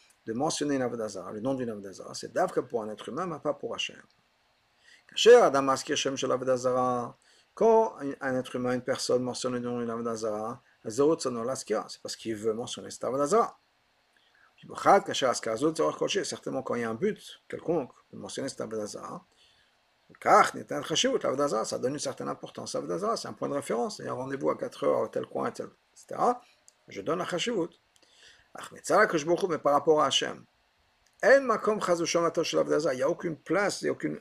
de 0.25 0.33
mentionner 0.33 0.75
une 0.75 0.81
Avodazara, 0.81 1.31
le 1.31 1.39
nom 1.39 1.53
d'une 1.53 1.69
Avodazara, 1.69 2.13
c'est 2.13 2.31
d'Avka 2.31 2.61
pour 2.61 2.83
un 2.83 2.89
être 2.89 3.09
humain, 3.09 3.25
mais 3.25 3.39
pas 3.39 3.53
pour 3.53 3.73
Hachem. 3.73 4.01
Quand 7.53 7.95
un 8.21 8.35
être 8.35 8.55
humain, 8.55 8.73
une 8.73 8.81
personne 8.81 9.23
mentionne 9.23 9.53
le 9.53 9.59
nom 9.59 9.79
d'une 9.79 9.89
Avodazara, 9.89 10.61
c'est 10.83 12.01
parce 12.01 12.15
qu'il 12.15 12.35
veut 12.35 12.53
mentionner 12.53 12.89
cette 12.91 13.03
Avodazara. 13.03 13.57
Certainement, 16.23 16.61
quand 16.61 16.75
il 16.75 16.81
y 16.81 16.83
a 16.83 16.89
un 16.89 16.93
but 16.93 17.41
quelconque 17.47 17.91
de 18.13 18.17
mentionner 18.17 18.47
cette 18.47 18.61
Avodazara, 18.61 19.25
ça 21.65 21.79
donne 21.79 21.93
une 21.93 21.99
certaine 21.99 22.29
importance. 22.29 22.77
C'est 23.15 23.27
un 23.27 23.33
point 23.33 23.49
de 23.49 23.55
référence. 23.55 23.97
Il 23.99 24.05
y 24.05 24.07
a 24.07 24.11
un 24.11 24.15
rendez-vous 24.15 24.51
à 24.51 24.57
4 24.57 24.83
heures, 24.83 25.09
tel 25.09 25.25
coin, 25.25 25.49
etc. 25.49 25.73
Je 26.87 27.01
donne 27.01 27.17
la 27.19 27.25
chashivut 27.25 27.69
mais 29.49 29.57
par 29.57 29.73
rapport 29.73 30.01
à 30.01 30.07
Hachem. 30.07 30.43
Il 31.23 31.39
n'y 32.95 33.01
a 33.03 33.09
aucune 33.09 33.37
place, 33.37 33.81
il 33.81 33.85
n'y 33.85 33.89
a 33.89 33.91
aucune, 33.91 34.19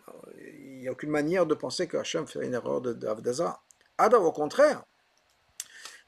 a 0.86 0.90
aucune 0.90 1.10
manière 1.10 1.46
de 1.46 1.54
penser 1.54 1.86
que 1.88 1.96
Hachem 1.96 2.26
fait 2.26 2.44
une 2.44 2.54
erreur 2.54 2.80
de, 2.80 2.92
de 2.92 3.08
Alors, 3.98 4.24
au 4.24 4.32
contraire, 4.32 4.82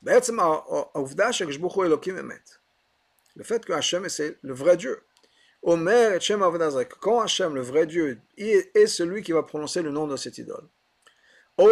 le 0.02 0.20
fait 3.44 3.64
que 3.64 3.72
Hachem 3.72 4.08
c'est 4.08 4.38
le 4.42 4.52
vrai 4.52 4.76
Dieu. 4.76 5.02
Omer 5.62 6.18
quand 7.00 7.20
Hachem, 7.20 7.54
le 7.54 7.60
vrai 7.62 7.86
Dieu, 7.86 8.20
est 8.36 8.86
celui 8.86 9.22
qui 9.22 9.32
va 9.32 9.44
prononcer 9.44 9.80
le 9.82 9.90
nom 9.90 10.06
de 10.08 10.16
cette 10.16 10.38
idole. 10.38 10.68
Ou 11.58 11.68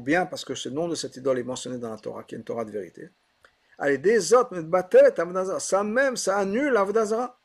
bien 0.00 0.26
parce 0.26 0.44
que 0.44 0.54
ce 0.54 0.68
nom 0.68 0.88
de 0.88 0.94
cette 0.94 1.16
idole 1.16 1.38
est 1.38 1.44
mentionné 1.44 1.78
dans 1.78 1.90
la 1.90 1.96
Torah, 1.96 2.22
qui 2.22 2.34
est 2.34 2.38
une 2.38 2.44
Torah 2.44 2.64
de 2.64 2.70
vérité. 2.70 3.10
Ça 5.58 5.84
même, 5.84 6.16
ça 6.16 6.38
annule 6.38 6.72
l'Avodazara. 6.72 7.38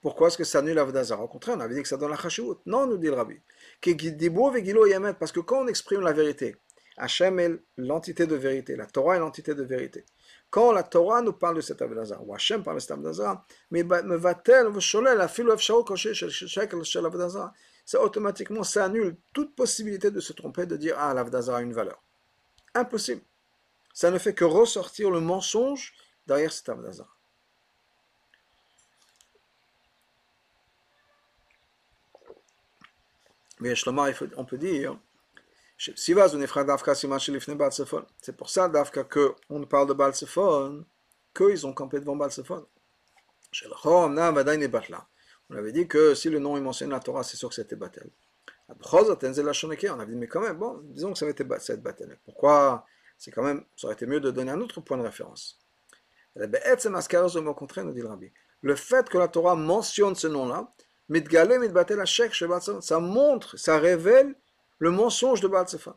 Pourquoi 0.00 0.28
est-ce 0.28 0.38
que 0.38 0.44
ça 0.44 0.58
annule 0.58 0.74
l'Avodazara 0.74 1.22
Au 1.22 1.28
contraire, 1.28 1.56
on 1.56 1.60
avait 1.60 1.74
dit 1.74 1.82
que 1.82 1.88
ça 1.88 1.96
donne 1.96 2.10
la 2.10 2.16
chashivut. 2.16 2.56
Non, 2.66 2.86
nous 2.86 2.98
dit 2.98 3.06
le 3.06 3.14
rabbi. 3.14 3.40
Parce 5.18 5.32
que 5.32 5.40
quand 5.40 5.62
on 5.62 5.66
exprime 5.68 6.00
la 6.00 6.12
vérité, 6.12 6.56
Hachem 6.96 7.38
est 7.38 7.52
l'entité 7.76 8.26
de 8.26 8.34
vérité, 8.34 8.76
la 8.76 8.86
Torah 8.86 9.16
est 9.16 9.20
l'entité 9.20 9.54
de 9.54 9.62
vérité. 9.62 10.04
Quand 10.50 10.72
la 10.72 10.82
Torah 10.82 11.22
nous 11.22 11.32
parle 11.32 11.56
de 11.56 11.60
cet 11.62 11.80
Avodazara, 11.80 12.20
ou 12.22 12.34
Hachem 12.34 12.62
parle 12.62 12.76
de 12.76 12.80
cet 12.80 12.90
Avodazara, 12.90 13.44
mais 13.70 13.84
ça 17.84 18.00
automatiquement, 18.00 18.62
ça 18.62 18.84
annule 18.84 19.16
toute 19.32 19.54
possibilité 19.54 20.10
de 20.10 20.20
se 20.20 20.32
tromper, 20.32 20.66
de 20.66 20.76
dire, 20.76 20.96
ah, 20.98 21.14
l'Avodazara 21.14 21.58
a 21.58 21.62
une 21.62 21.72
valeur. 21.72 22.02
Impossible 22.74 23.22
ça 23.92 24.10
ne 24.10 24.18
fait 24.18 24.34
que 24.34 24.44
ressortir 24.44 25.10
le 25.10 25.20
mensonge 25.20 25.94
derrière 26.26 26.52
cet 26.52 26.68
Avdazara. 26.68 27.08
Mais 33.60 33.74
on 34.36 34.44
peut 34.44 34.58
dire, 34.58 34.98
c'est 35.78 36.14
pour 38.36 38.50
ça 38.50 38.68
Dafka 38.68 39.04
qu'on 39.04 39.64
parle 39.66 39.88
de 39.88 39.92
Balsephon, 39.92 40.84
qu'ils 41.34 41.66
ont 41.66 41.72
campé 41.72 42.00
devant 42.00 42.16
Balsephon. 42.16 42.66
On 45.50 45.56
avait 45.56 45.72
dit 45.72 45.86
que 45.86 46.14
si 46.14 46.28
le 46.30 46.38
nom 46.38 46.56
est 46.56 46.60
mentionné 46.60 46.90
dans 46.90 46.96
la 46.96 47.02
Torah, 47.02 47.22
c'est 47.22 47.36
sûr 47.36 47.48
que 47.50 47.54
c'était 47.54 47.76
Batel. 47.76 48.10
On 48.68 48.72
avait 50.00 50.06
dit, 50.06 50.16
mais 50.16 50.26
quand 50.26 50.40
même, 50.40 50.56
bon, 50.56 50.80
disons 50.84 51.12
que 51.12 51.18
ça 51.18 51.24
avait 51.24 51.32
été 51.32 51.44
Batel. 51.44 52.18
Pourquoi 52.24 52.86
c'est 53.18 53.30
quand 53.30 53.42
même, 53.42 53.64
ça 53.76 53.86
aurait 53.86 53.94
été 53.94 54.06
mieux 54.06 54.20
de 54.20 54.30
donner 54.30 54.52
un 54.52 54.60
autre 54.60 54.80
point 54.80 54.96
de 54.96 55.02
référence. 55.02 55.58
Nous 56.36 56.46
dit 56.46 58.00
le 58.00 58.08
rabbi, 58.08 58.32
le 58.62 58.76
fait 58.76 59.08
que 59.08 59.18
la 59.18 59.28
Torah 59.28 59.54
mentionne 59.54 60.14
ce 60.14 60.26
nom-là, 60.28 60.72
ça 62.80 63.00
montre, 63.00 63.56
ça 63.58 63.78
révèle 63.78 64.34
le 64.78 64.90
mensonge 64.90 65.40
de 65.40 65.48
Baal 65.48 65.68
Sefa. 65.68 65.96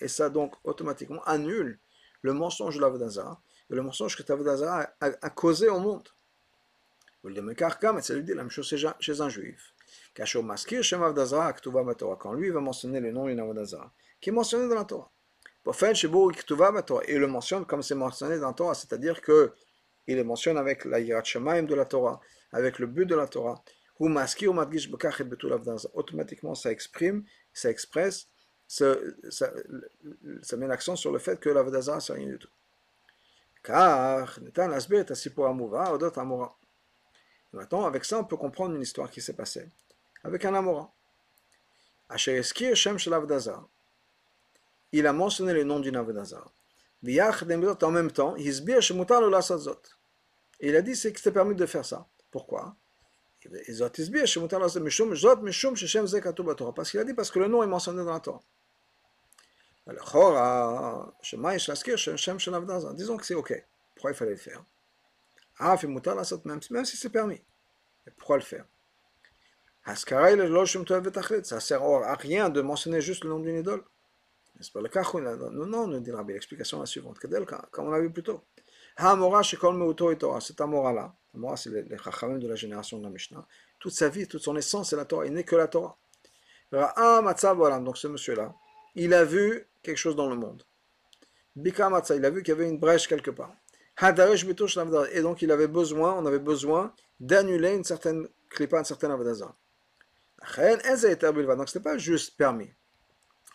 Et 0.00 0.08
ça 0.08 0.30
donc 0.30 0.54
automatiquement 0.64 1.22
annule 1.24 1.78
le 2.22 2.32
mensonge 2.32 2.76
de 2.76 2.80
l'Avodazara, 2.80 3.40
et 3.70 3.74
le 3.74 3.82
mensonge 3.82 4.16
que 4.16 4.22
l'Avodazara 4.26 4.90
a, 5.00 5.06
a, 5.20 5.30
causé 5.30 5.68
au 5.68 5.78
monde. 5.78 6.08
C'est 7.24 7.34
la 7.34 7.42
même 7.42 8.50
chose 8.50 8.74
chez 9.00 9.20
un 9.20 9.28
juif. 9.28 9.74
Quand 10.14 10.24
lui 12.32 12.50
va 12.50 12.60
mentionner 12.60 13.00
le 13.00 13.12
nom 13.12 13.26
d'une 13.26 13.40
Avodazara, 13.40 13.92
qui 14.20 14.28
est 14.30 14.32
mentionné 14.32 14.68
dans 14.68 14.74
la 14.74 14.84
Torah. 14.84 15.10
Et 17.06 17.18
le 17.18 17.26
mentionne 17.26 17.66
comme 17.66 17.82
c'est 17.82 17.94
mentionné 17.94 18.38
dans 18.38 18.48
la 18.48 18.54
Torah, 18.54 18.72
c'est-à-dire 18.74 19.20
que 19.20 19.52
il 20.06 20.16
le 20.16 20.24
mentionne 20.24 20.56
avec 20.56 20.86
la 20.86 21.00
Yirat 21.00 21.20
de 21.22 21.74
la 21.74 21.84
Torah, 21.84 22.18
avec 22.52 22.78
le 22.78 22.86
but 22.86 23.04
de 23.04 23.14
la 23.14 23.26
Torah. 23.26 23.62
Automatiquement, 24.00 24.64
ça 26.54 26.70
exprime, 26.70 27.24
ça 27.52 27.68
expresse, 27.68 28.28
ça, 28.66 28.96
met 30.56 30.66
l'accent 30.66 30.96
sur 30.96 31.12
le 31.12 31.18
fait 31.18 31.38
que 31.38 31.50
l'Avodazara, 31.50 32.00
c'est 32.00 32.14
rien 32.14 32.28
du 32.28 32.38
tout. 32.38 32.48
Car, 33.62 34.40
Maintenant, 37.52 37.86
avec 37.86 38.04
ça, 38.04 38.18
on 38.18 38.24
peut 38.24 38.36
comprendre 38.36 38.74
une 38.74 38.82
histoire 38.82 39.10
qui 39.10 39.20
s'est 39.20 39.32
passée 39.32 39.68
avec 40.24 40.44
un 40.44 40.54
Amora. 40.54 40.92
Il 44.92 45.06
a 45.06 45.12
mentionné 45.12 45.52
le 45.52 45.64
nom 45.64 45.80
d'une 45.80 45.96
Avodazara. 45.96 46.50
En 47.02 47.90
même 47.90 48.10
temps, 48.10 48.34
il 48.36 48.48
a 50.76 50.82
dit 50.82 50.92
que 50.92 50.96
c'était 50.96 51.30
permis 51.30 51.54
de 51.54 51.66
faire 51.66 51.84
ça. 51.84 52.06
Pourquoi? 52.30 52.74
Parce 56.74 56.90
qu'il 56.90 57.00
a 57.00 57.04
dit 57.04 57.14
parce 57.14 57.30
que 57.30 57.38
le 57.38 57.46
nom 57.48 57.62
est 57.62 57.66
mentionné 57.66 58.04
dans 58.04 58.12
la 58.12 58.20
Torah. 58.20 58.42
Disons 62.94 63.16
que 63.16 63.24
c'est 63.24 63.34
ok. 63.34 63.64
Pourquoi 63.94 64.10
il 64.10 64.14
fallait 64.14 64.32
le 64.32 64.36
faire? 64.36 64.62
Même 65.60 66.84
si 66.84 66.96
c'est 66.96 67.10
permis. 67.10 67.40
Pourquoi 68.16 68.36
le 68.36 68.42
faire? 68.42 68.64
Ça 69.84 71.60
sert 71.60 71.82
à 71.82 72.14
rien 72.14 72.48
de 72.50 72.60
mentionner 72.60 73.00
juste 73.00 73.24
le 73.24 73.30
nom 73.30 73.40
d'une 73.40 73.58
idole. 73.58 73.82
N'est-ce 74.56 74.70
pas 74.72 74.80
le 74.80 74.88
cas 74.88 75.02
Non, 75.14 75.66
non, 75.66 75.86
nous 75.86 76.00
dit 76.00 76.10
l'explication 76.28 76.78
est 76.78 76.80
la 76.80 76.86
suivante. 76.86 77.18
Comme 77.70 77.86
on 77.86 77.90
l'a 77.90 78.00
vu 78.00 78.10
plus 78.10 78.22
tôt. 78.22 78.42
Cet 78.98 80.60
Amora-là, 80.60 81.14
Amora 81.34 81.56
c'est 81.56 81.70
les 81.70 81.98
Chachamim 81.98 82.38
de 82.38 82.48
la 82.48 82.56
génération 82.56 82.98
de 82.98 83.04
la 83.04 83.10
Mishnah, 83.10 83.46
toute 83.78 83.92
sa 83.92 84.08
vie, 84.08 84.26
toute 84.26 84.42
son 84.42 84.56
essence, 84.56 84.90
c'est 84.90 84.96
la 84.96 85.04
Torah, 85.04 85.24
il 85.24 85.32
n'est 85.32 85.44
que 85.44 85.54
la 85.54 85.68
Torah. 85.68 85.96
Donc 86.72 87.96
ce 87.96 88.08
monsieur-là, 88.08 88.52
il 88.96 89.14
a 89.14 89.24
vu 89.24 89.64
quelque 89.82 89.96
chose 89.96 90.16
dans 90.16 90.28
le 90.28 90.34
monde. 90.34 90.64
Bika 91.54 91.88
il 92.10 92.24
a 92.24 92.30
vu 92.30 92.42
qu'il 92.42 92.54
y 92.54 92.56
avait 92.56 92.68
une 92.68 92.78
brèche 92.78 93.06
quelque 93.06 93.30
part. 93.30 93.54
Et 94.00 95.22
donc 95.22 95.42
il 95.42 95.50
avait 95.50 95.66
besoin, 95.66 96.14
on 96.14 96.26
avait 96.26 96.38
besoin 96.38 96.92
d'annuler 97.18 97.74
une 97.74 97.84
certaine 97.84 98.28
klipa, 98.48 98.78
une 98.78 98.84
certaine 98.84 99.10
avdazah. 99.10 99.52
Donc 100.56 101.68
ce 101.68 101.78
n'est 101.78 101.82
pas 101.82 101.98
juste 101.98 102.36
permis. 102.36 102.70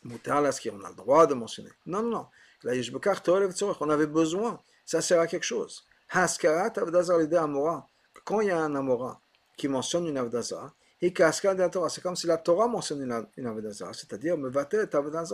On 0.05 0.09
a 0.15 0.41
le 0.41 0.95
droit 0.95 1.27
de 1.27 1.33
mentionner. 1.33 1.71
Non, 1.85 2.01
non, 2.03 2.09
non. 2.09 2.27
On 3.79 3.89
avait 3.89 4.07
besoin. 4.07 4.61
Ça 4.85 5.01
sert 5.01 5.21
à 5.21 5.27
quelque 5.27 5.45
chose. 5.45 5.85
Quand 8.25 8.41
il 8.41 8.47
y 8.47 8.51
a 8.51 8.59
un 8.59 8.75
amora 8.75 9.21
qui 9.55 9.69
mentionne 9.69 10.07
une 10.07 10.17
avdazah, 10.17 10.73
c'est 11.01 12.01
comme 12.01 12.15
si 12.17 12.27
la 12.27 12.37
Torah 12.37 12.67
mentionne 12.67 13.25
une 13.37 13.47
avdazah, 13.47 13.91
c'est-à-dire 13.93 14.37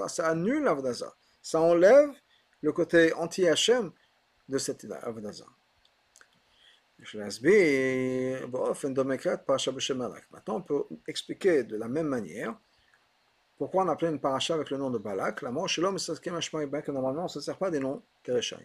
ça 0.08 0.28
annule 0.28 0.64
l'avdazah. 0.64 1.14
Ça 1.42 1.60
enlève 1.62 2.12
le 2.62 2.72
côté 2.72 3.12
anti-Hachem 3.14 3.92
de 4.50 4.58
cette 4.58 4.86
avdazah. 4.92 5.46
Maintenant, 10.32 10.56
on 10.56 10.62
peut 10.62 10.84
expliquer 11.08 11.64
de 11.64 11.78
la 11.78 11.88
même 11.88 12.08
manière 12.08 12.54
pourquoi 13.58 13.86
on 13.86 13.88
appelait 13.88 14.10
une 14.10 14.20
paracha 14.20 14.54
avec 14.56 14.70
le 14.70 14.78
nom 14.78 14.90
de 14.90 14.98
Balak. 14.98 15.42
La 15.42 15.52
mort 15.52 15.68
l'homme, 15.78 15.98
c'est 15.98 16.20
que 16.20 16.30
normalement, 16.92 17.22
on 17.22 17.24
ne 17.24 17.30
se 17.30 17.40
sert 17.40 17.58
pas 17.58 17.72
des 17.72 17.80
noms 17.80 18.02
Kereshaim. 18.24 18.60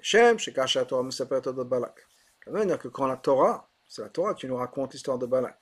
Shem, 0.00 0.38
chez 0.38 0.52
Kasha 0.52 0.84
Torah, 0.84 1.02
de 1.08 1.62
Balak. 1.62 2.06
Veut 2.46 2.66
dire 2.66 2.78
que 2.78 2.88
quand 2.88 3.06
la 3.06 3.16
Torah, 3.16 3.68
c'est 3.88 4.02
la 4.02 4.08
Torah 4.08 4.34
qui 4.34 4.46
nous 4.46 4.56
raconte 4.56 4.92
l'histoire 4.92 5.18
de 5.18 5.26
Balak. 5.26 5.56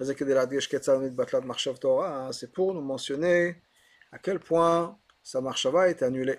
C'est 0.00 0.12
pour 2.52 2.74
nous 2.74 2.80
mentionner 2.80 3.62
à 4.12 4.18
quel 4.18 4.38
point 4.38 4.96
sa 5.22 5.40
marchava 5.40 5.88
est 5.88 6.02
annulée. 6.02 6.38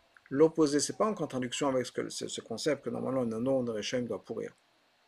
l'opposé, 0.31 0.79
c'est 0.79 0.97
pas 0.97 1.05
en 1.05 1.13
contradiction 1.13 1.67
avec 1.67 1.85
ce, 1.85 2.41
concept 2.41 2.85
que 2.85 2.89
normalement 2.89 3.21
le 3.21 3.37
nom 3.37 3.63
de 3.63 3.71
Rechem 3.71 4.05
doit 4.05 4.23
pourrir, 4.23 4.51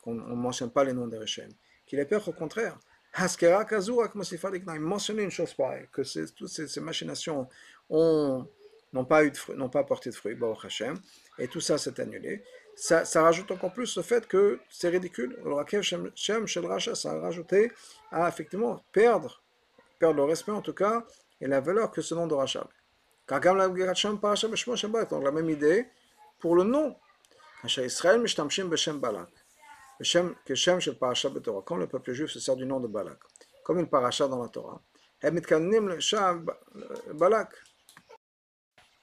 qu'on 0.01 0.13
ne 0.13 0.35
mentionne 0.35 0.69
pas 0.69 0.83
les 0.83 0.93
noms 0.93 1.07
de 1.07 1.17
Rechem. 1.17 1.49
Qu'il 1.85 1.99
est 1.99 2.05
peur 2.05 2.27
au 2.27 2.33
contraire. 2.33 2.77
Haskera 3.13 3.65
Kazura, 3.65 4.09
comme 4.09 4.23
s'il 4.23 4.37
fallait 4.37 4.59
mentionner 4.59 5.23
une 5.23 5.31
chose 5.31 5.53
pareille, 5.53 5.87
que 5.91 6.01
toutes 6.33 6.49
ces, 6.49 6.81
machinations 6.81 7.47
n'ont 7.89 9.05
pas, 9.05 9.83
porté 9.87 10.09
de 10.09 10.15
fruits, 10.15 10.37
Hashem, 10.63 10.99
et 11.39 11.47
tout 11.47 11.61
ça 11.61 11.77
s'est 11.77 11.99
annulé. 12.01 12.43
Ça, 12.75 13.03
rajoute 13.21 13.51
encore 13.51 13.71
plus 13.71 13.95
le 13.95 14.03
fait 14.03 14.27
que 14.27 14.59
c'est 14.69 14.89
ridicule. 14.89 15.37
Le 15.43 15.53
Rakev 15.53 15.83
Shem 15.83 16.47
Shel 16.47 16.65
Racha, 16.65 16.95
ça 16.95 17.11
a 17.11 17.19
rajouté 17.19 17.71
à 18.11 18.27
effectivement 18.27 18.83
perdre, 18.91 19.41
perdre 19.99 20.15
le 20.15 20.23
respect 20.23 20.51
en 20.51 20.61
tout 20.61 20.73
cas, 20.73 21.05
et 21.39 21.47
la 21.47 21.61
valeur 21.61 21.91
que 21.91 22.01
ce 22.01 22.15
nom 22.15 22.25
de 22.25 22.33
Rachab. 23.27 24.19
Donc 25.09 25.23
la 25.23 25.31
même 25.31 25.49
idée 25.49 25.87
pour 26.39 26.55
le 26.55 26.63
nom. 26.63 26.95
Israël 27.65 28.19
Mishtamshim 28.19 28.65
Beshem 28.65 28.99
Balak. 28.99 29.29
Que 30.45 30.55
Shem 30.55 30.79
Shel 30.79 30.97
Parasha 30.97 31.29
Torah. 31.29 31.61
Quand 31.65 31.77
le 31.77 31.87
peuple 31.87 32.13
juif 32.13 32.29
se 32.31 32.39
sert 32.39 32.55
du 32.55 32.65
nom 32.65 32.79
de 32.79 32.87
Balak, 32.87 33.19
comme 33.63 33.79
une 33.79 33.87
paracha 33.87 34.27
dans 34.27 34.41
la 34.41 34.49
Torah. 34.49 34.81
Balak. 37.13 37.49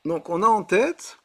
Donc 0.05 0.29
on 0.29 0.43
a 0.43 0.47
en 0.47 0.65
tête 0.65 1.17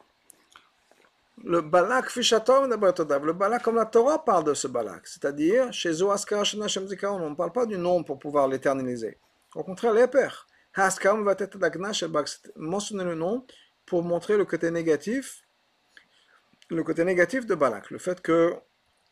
le 1.44 1.60
Balak 1.60 2.10
Fishatom 2.10 2.68
Le 2.70 3.32
Balak 3.32 3.62
comme 3.62 3.76
la 3.76 3.84
Torah 3.84 4.24
parle 4.24 4.44
de 4.44 4.54
ce 4.54 4.68
Balak. 4.68 5.06
C'est-à-dire, 5.06 5.70
chez 5.72 5.92
Zoaskar 5.92 6.46
Shem 6.46 6.88
Zikaron, 6.88 7.22
on 7.22 7.30
ne 7.30 7.34
parle 7.34 7.52
pas 7.52 7.66
du 7.66 7.76
nom 7.76 8.02
pour 8.02 8.18
pouvoir 8.18 8.48
l'éterniser. 8.48 9.18
Au 9.54 9.62
contraire, 9.62 9.92
les 9.92 10.06
pères. 10.06 10.46
Haskam 10.78 11.24
va 11.24 11.32
être 11.38 11.58
mentionner 12.56 13.04
le 13.04 13.14
nom 13.14 13.46
pour 13.86 14.02
montrer 14.02 14.36
le 14.36 14.44
côté 14.44 14.70
négatif, 14.70 15.42
le 16.68 16.84
côté 16.84 17.02
négatif 17.02 17.46
de 17.46 17.54
Balak, 17.54 17.90
le 17.90 17.98
fait 17.98 18.20
que 18.20 18.54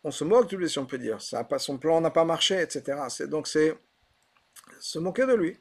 on 0.07 0.11
se 0.11 0.25
moque 0.25 0.51
de 0.51 0.59
lui, 0.59 0.69
si 0.69 0.79
on 0.79 0.85
peut 0.85 0.99
dire. 0.99 1.19
Son 1.23 1.79
plan 1.79 2.03
n'a 2.03 2.11
pas 2.11 2.27
marché, 2.27 2.61
etc. 2.61 2.99
donc 3.27 3.49
c'est 3.49 3.75
se 4.79 4.99
moquer 4.99 5.25
de 5.25 5.33
lui. 5.33 5.59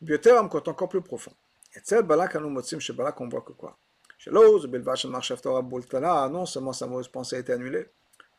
Bioteram, 0.00 0.48
quand 0.48 0.66
encore 0.66 0.88
plus 0.88 1.02
profond. 1.02 1.32
Et 1.76 1.80
c'est 1.84 2.02
Balak, 2.02 2.36
chez 2.80 2.92
Balak, 2.92 3.20
on 3.20 3.28
voit 3.28 3.42
que 3.42 3.52
quoi? 3.52 3.78
Non 4.26 4.46
seulement 6.46 6.72
sa 6.72 6.86
mauvaise 6.88 7.06
pensée 7.06 7.36
a 7.36 7.38
été 7.38 7.52
annulée, 7.52 7.86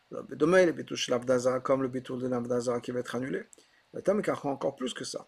comme 0.09 1.81
le 1.81 1.87
bitoul 1.87 2.21
de 2.21 2.27
l'Avdazara 2.27 2.81
qui 2.81 2.91
va 2.91 2.99
être 2.99 3.15
annulé. 3.15 3.43
encore 4.43 4.75
plus 4.75 4.93
que 4.93 5.05
ça. 5.05 5.25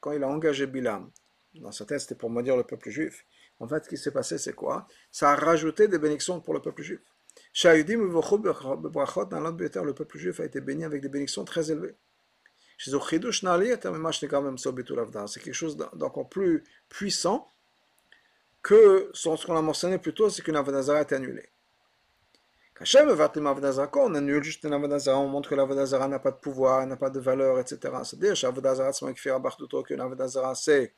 Quand 0.00 0.12
il 0.12 0.22
a 0.22 0.28
engagé 0.28 0.66
Bilam, 0.66 1.10
dans 1.54 1.70
tête 1.70 2.00
c'était 2.00 2.14
pour 2.14 2.30
maudire 2.30 2.56
le 2.56 2.64
peuple 2.64 2.90
juif, 2.90 3.24
en 3.60 3.68
fait 3.68 3.84
ce 3.84 3.88
qui 3.88 3.96
s'est 3.96 4.10
passé 4.10 4.38
c'est 4.38 4.52
quoi? 4.52 4.86
Ça 5.10 5.32
a 5.32 5.36
rajouté 5.36 5.88
des 5.88 5.98
bénédictions 5.98 6.40
pour 6.40 6.54
le 6.54 6.60
peuple 6.60 6.82
juif. 6.82 7.00
Le 7.62 9.92
peuple 9.92 10.18
juif 10.18 10.40
a 10.40 10.44
été 10.44 10.60
béni 10.60 10.84
avec 10.84 11.02
des 11.02 11.08
bénédictions 11.08 11.44
très 11.44 11.70
élevées. 11.70 11.94
C'est 12.78 12.90
quelque 15.40 15.54
chose 15.54 15.76
d'encore 15.76 16.28
plus 16.28 16.64
puissant 16.88 17.48
que 18.62 19.10
ce 19.14 19.46
qu'on 19.46 19.56
a 19.56 19.62
mentionné 19.62 19.98
plus 19.98 20.12
tôt, 20.12 20.28
c'est 20.28 20.42
qu'une 20.42 20.56
Avodazara 20.56 21.00
est 21.00 21.12
annulée. 21.12 21.48
Quand 22.78 22.84
on 24.04 24.14
annule 24.14 24.42
juste 24.44 24.64
une 24.64 24.74
Avodazara, 24.74 25.18
on 25.18 25.28
montre 25.28 25.48
que 25.48 25.54
l'Avodazara 25.54 26.08
n'a 26.08 26.18
pas 26.18 26.30
de 26.30 26.36
pouvoir, 26.36 26.86
n'a 26.86 26.96
pas 26.96 27.08
de 27.08 27.18
valeur, 27.18 27.58
etc. 27.58 27.78
C'est-à-dire 28.04 28.34
Avodazara, 28.44 28.92
c'est 30.54 30.92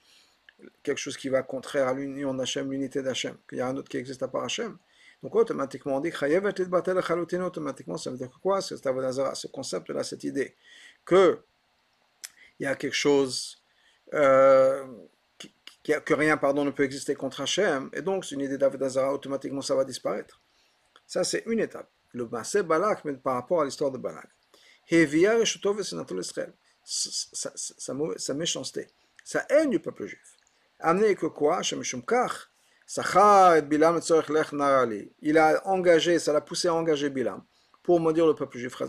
quelque 0.83 0.99
chose 0.99 1.17
qui 1.17 1.29
va 1.29 1.43
contraire 1.43 1.87
à 1.87 1.95
l'union 1.95 2.35
d'Hachem, 2.35 2.69
l'unité 2.71 3.01
d'Hachem, 3.01 3.37
qu'il 3.49 3.59
y 3.59 3.61
a 3.61 3.69
un 3.69 3.77
autre 3.77 3.89
qui 3.89 3.97
existe 3.97 4.25
à 4.25 4.29
part 4.29 4.43
Hachem. 4.43 4.77
Donc 5.23 5.37
automatiquement 5.37 5.97
on 5.97 6.01
dit 6.01 6.13
automatiquement 7.41 7.97
ça 7.97 8.11
veut 8.11 8.17
dire 8.17 8.31
que 8.31 8.39
quoi? 8.41 8.61
C'est 8.61 8.77
ce 8.77 9.47
concept-là, 9.47 10.03
cette 10.03 10.25
idée 10.25 10.57
que 11.05 11.39
il 12.59 12.65
y 12.65 12.67
a 12.67 12.75
quelque 12.75 12.95
chose 12.95 13.63
euh, 14.15 14.85
que 15.85 16.15
rien 16.15 16.37
pardon, 16.37 16.65
ne 16.65 16.71
peut 16.71 16.83
exister 16.83 17.15
contre 17.15 17.41
Hachem, 17.41 17.89
et 17.93 18.03
donc 18.03 18.25
c'est 18.25 18.35
une 18.35 18.41
idée 18.41 18.59
d'Avodazara, 18.59 19.13
automatiquement 19.13 19.63
ça 19.63 19.77
va 19.77 19.85
disparaître. 19.85 20.41
Ça 21.09 21.25
c'est 21.25 21.43
une 21.47 21.59
étape. 21.59 21.91
Le 22.13 22.27
Basé 22.27 22.63
Balak, 22.63 23.05
mais 23.05 23.15
par 23.15 23.35
rapport 23.35 23.63
à 23.63 23.65
l'histoire 23.65 23.91
de 23.91 23.99
Balak. 23.99 24.29
Sa, 26.85 27.51
sa, 27.55 27.95
sa 28.17 28.35
méchanceté, 28.35 28.87
sa 29.25 29.45
haine 29.51 29.71
du 29.71 29.81
peuple 29.81 30.07
juif. 30.07 30.37
Amener 30.81 31.17
que 31.17 31.27
quoi 31.27 31.61
il 35.21 35.39
a 35.39 35.67
engagé, 35.67 36.19
ça 36.19 36.33
l'a 36.33 36.41
poussé 36.41 36.69
à 36.69 36.75
engager 36.75 37.11
Bilam 37.11 37.45
pour 37.83 38.01
maudire 38.01 38.27
le 38.27 38.35
peuple 38.35 38.57
juif, 38.59 38.75
et 38.81 38.87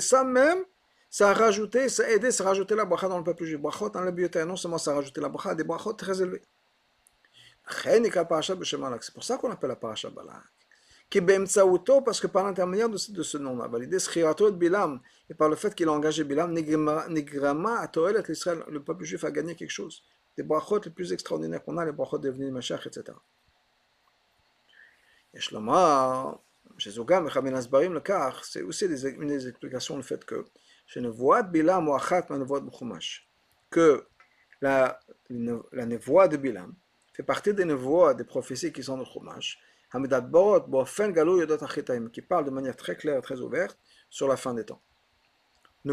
ça 0.00 0.24
même, 0.24 0.64
ça 1.10 1.30
a 1.30 1.34
rajouté, 1.34 1.88
ça 1.88 2.02
a 2.04 2.08
aidé, 2.08 2.32
ça 2.32 2.44
a 2.44 2.48
rajouté 2.48 2.74
la 2.74 2.84
bracha 2.84 3.08
dans 3.08 3.18
le 3.18 3.24
peuple 3.24 3.44
juif. 3.44 3.60
Le 3.60 4.44
non 4.44 4.56
seulement 4.56 4.78
ça 4.78 4.90
a 4.92 4.94
rajouté 4.94 5.20
la 5.20 5.28
bracha, 5.28 5.54
des 5.54 5.64
brachot 5.64 5.92
très 5.92 6.22
élevés. 6.22 6.42
C'est 7.68 9.14
pour 9.14 9.24
ça 9.24 9.38
qu'on 9.38 9.50
appelle 9.50 9.68
la 9.68 9.76
paracha 9.76 10.10
Balak. 10.10 10.42
Parce 12.04 12.20
que 12.20 12.26
par 12.26 12.44
l'intermédiaire 12.44 12.88
de, 12.88 12.98
de 13.12 13.22
ce 13.22 13.38
nom-là, 13.38 13.68
validé 13.68 13.98
de 13.98 14.50
Bilam, 14.50 15.00
et 15.28 15.34
par 15.34 15.48
le 15.48 15.56
fait 15.56 15.74
qu'il 15.74 15.88
a 15.88 15.92
engagé 15.92 16.24
Bilam, 16.24 16.52
Negrama 16.52 17.80
a 17.80 17.90
l'Israël, 18.28 18.64
le 18.68 18.82
peuple 18.82 19.04
juif 19.04 19.22
a 19.24 19.30
gagné 19.30 19.54
quelque 19.54 19.70
chose. 19.70 20.02
Des 20.36 20.42
brachot 20.42 20.80
les 20.84 20.90
plus 20.90 21.12
extraordinaires 21.12 21.62
qu'on 21.62 21.76
a, 21.76 21.84
les 21.84 21.92
brachot 21.92 22.18
devenus 22.18 22.50
Mashiach, 22.50 22.86
etc. 22.86 23.16
Et 25.34 25.40
Shlomo, 25.40 26.40
chez 26.78 26.90
Zogam 26.90 27.28
et 27.28 27.52
Asbarim, 27.52 27.92
le 27.92 28.00
car, 28.00 28.44
c'est 28.44 28.62
aussi 28.62 28.86
une 28.86 29.28
des 29.28 29.48
explications 29.48 29.96
le 29.96 30.02
fait 30.02 30.24
que 30.24 30.46
Shenevoat 30.86 31.44
Bilam 31.44 31.88
ou 31.88 31.94
Achat 31.94 32.26
Manevoat 32.30 32.60
B'chumash. 32.60 33.28
Que 33.70 34.06
la, 34.62 34.98
la 35.72 35.86
névoie 35.86 36.28
de 36.28 36.38
Bilam 36.38 36.74
fait 37.12 37.22
partie 37.22 37.54
des 37.54 37.64
névoies, 37.64 38.14
des 38.14 38.24
prophéties 38.24 38.72
qui 38.72 38.82
sont 38.82 38.96
dans 38.96 39.04
le 39.04 39.08
Chumash, 39.08 39.58
qui 42.12 42.22
parle 42.22 42.44
de 42.44 42.50
manière 42.50 42.76
très 42.76 42.96
claire 42.96 43.18
et 43.18 43.22
très 43.22 43.40
ouverte 43.40 43.78
sur 44.08 44.28
la 44.28 44.36
fin 44.36 44.54
des 44.54 44.64
temps. 44.64 44.80
Et 45.84 45.88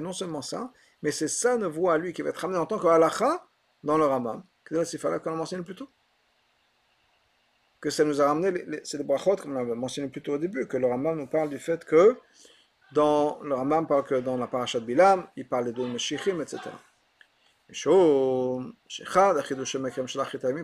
non 0.00 0.12
seulement 0.12 0.42
ça, 0.42 0.72
mais 1.02 1.10
c'est 1.10 1.28
ça 1.28 1.56
nevoa 1.56 1.94
à 1.94 1.98
lui 1.98 2.12
qui 2.12 2.22
va 2.22 2.30
être 2.30 2.38
ramené 2.38 2.58
en 2.58 2.66
tant 2.66 2.78
que 2.78 2.86
halacha 2.86 3.46
dans 3.82 3.96
le 3.96 4.04
Ramam. 4.04 4.42
Que 4.64 4.84
c'est 4.84 4.98
fallait 4.98 5.20
qu'on 5.20 5.32
a 5.32 5.36
mentionné 5.36 5.62
plus 5.62 5.74
tôt? 5.74 5.88
Que 7.80 7.90
ça 7.90 8.04
nous 8.04 8.20
a 8.20 8.26
ramené, 8.26 8.64
c'est 8.82 8.98
le 8.98 9.04
brachot, 9.04 9.36
comme 9.36 9.56
on 9.56 9.76
mentionné 9.76 10.08
plus 10.08 10.22
tôt 10.22 10.32
au 10.32 10.38
début, 10.38 10.66
que 10.66 10.76
le 10.76 10.86
Ramam 10.86 11.18
nous 11.18 11.26
parle 11.26 11.50
du 11.50 11.58
fait 11.58 11.84
que 11.84 12.18
dans 12.94 13.40
le 13.42 13.54
Rambam 13.54 13.86
parle 13.86 14.04
que 14.04 14.14
dans 14.14 14.36
la 14.36 14.46
parashat 14.46 14.80
Bilam, 14.80 15.26
il 15.36 15.48
parle 15.48 15.72
de 15.72 15.82
Meshichim, 15.84 16.40
etc. 16.40 16.60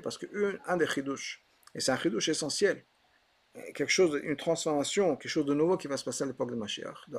Parce 0.02 0.18
qu'un 0.18 0.76
des 0.76 0.86
chidush, 0.86 1.44
et 1.74 1.80
c'est 1.80 1.92
un 1.92 1.96
chidush 1.96 2.28
essentiel, 2.28 2.84
quelque 3.74 3.90
chose, 3.90 4.20
une 4.22 4.36
transformation, 4.36 5.16
quelque 5.16 5.30
chose 5.30 5.46
de 5.46 5.54
nouveau 5.54 5.76
qui 5.76 5.88
va 5.88 5.96
se 5.96 6.04
passer 6.04 6.24
à 6.24 6.26
l'époque 6.26 6.50
de 6.50 6.56
Mashiach, 6.56 7.08
de 7.08 7.16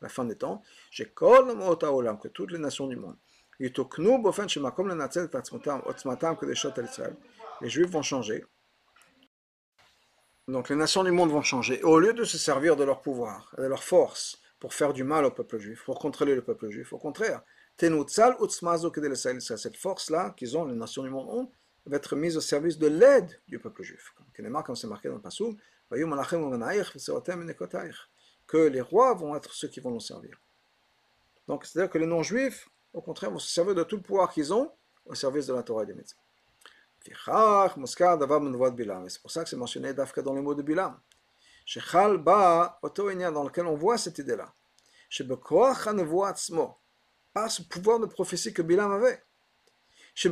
la 0.00 0.08
fin 0.08 0.24
des 0.24 0.36
temps, 0.36 0.62
que 0.90 2.28
toutes 2.28 2.52
les 2.52 2.58
nations 2.58 2.86
du 2.86 2.96
monde, 2.96 3.16
les 3.58 3.70
juifs 7.68 7.90
vont 7.90 8.02
changer, 8.02 8.44
donc 10.48 10.68
les 10.68 10.76
nations 10.76 11.02
du 11.02 11.10
monde 11.10 11.30
vont 11.30 11.42
changer. 11.42 11.82
au 11.82 11.98
lieu 11.98 12.12
de 12.12 12.24
se 12.24 12.38
servir 12.38 12.76
de 12.76 12.84
leur 12.84 13.00
pouvoir, 13.02 13.52
de 13.58 13.64
leur 13.64 13.82
force, 13.82 14.40
pour 14.60 14.74
faire 14.74 14.92
du 14.92 15.04
mal 15.04 15.24
au 15.24 15.30
peuple 15.30 15.58
juif, 15.58 15.84
pour 15.84 15.98
contrôler 15.98 16.34
le 16.34 16.42
peuple 16.42 16.70
juif, 16.70 16.92
au 16.92 16.98
contraire, 16.98 17.42
cette 17.78 19.76
force-là 19.76 20.30
qu'ils 20.30 20.56
ont, 20.56 20.64
les 20.64 20.74
nations 20.74 21.02
du 21.02 21.10
monde 21.10 21.28
ont, 21.28 21.50
va 21.86 21.96
être 21.96 22.16
mise 22.16 22.36
au 22.36 22.40
service 22.40 22.78
de 22.78 22.86
l'aide 22.86 23.40
du 23.46 23.58
peuple 23.58 23.82
juif. 23.82 24.12
Comme 24.16 24.76
c'est 24.76 24.86
marqué 24.86 25.08
dans 25.08 25.16
le 25.16 25.20
Passoum, 25.20 25.56
que 28.46 28.56
les 28.56 28.80
rois 28.80 29.14
vont 29.14 29.36
être 29.36 29.52
ceux 29.52 29.68
qui 29.68 29.80
vont 29.80 29.90
nous 29.90 30.00
servir. 30.00 30.40
Donc 31.48 31.64
c'est-à-dire 31.64 31.90
que 31.90 31.98
les 31.98 32.06
non-juifs, 32.06 32.68
au 32.92 33.00
contraire, 33.00 33.30
vont 33.30 33.38
se 33.38 33.52
servir 33.52 33.74
de 33.74 33.84
tout 33.84 33.96
le 33.96 34.02
pouvoir 34.02 34.32
qu'ils 34.32 34.52
ont 34.52 34.72
au 35.04 35.14
service 35.14 35.46
de 35.46 35.54
la 35.54 35.62
Torah 35.62 35.84
et 35.84 35.86
des 35.86 35.94
médecins. 35.94 36.16
C'est 39.08 39.22
pour 39.22 39.30
ça 39.30 39.44
que 39.44 39.48
c'est 39.48 39.56
mentionné 39.56 39.94
d'Afka 39.94 40.22
dans 40.22 40.34
les 40.34 40.40
mots 40.40 40.54
de 40.54 40.62
Bilam. 40.62 40.98
dans 41.66 43.44
lequel 43.44 43.66
on 43.66 43.76
voit 43.76 43.98
cette 43.98 44.18
idée-là. 44.18 44.52
Par 47.36 47.50
ce 47.50 47.60
pouvoir 47.60 48.00
de 48.00 48.06
prophétie 48.06 48.54
que 48.54 48.62
Bilam 48.62 48.90
avait. 48.92 49.22
Et 50.24 50.28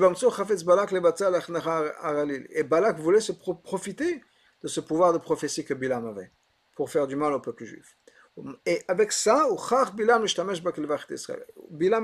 Balak 2.63 2.99
voulait 2.99 3.21
se 3.21 3.33
profiter 3.33 4.25
de 4.63 4.69
ce 4.69 4.81
pouvoir 4.81 5.13
de 5.13 5.19
prophétie 5.19 5.67
que 5.67 5.75
Bilam 5.75 6.07
avait 6.07 6.33
pour 6.75 6.89
faire 6.89 7.07
du 7.07 7.15
mal 7.15 7.35
au 7.35 7.41
peuple 7.41 7.67
juif. 7.67 7.99
Et 8.65 8.83
avec 8.89 9.13
ça, 9.13 9.47
Bilam 9.93 10.25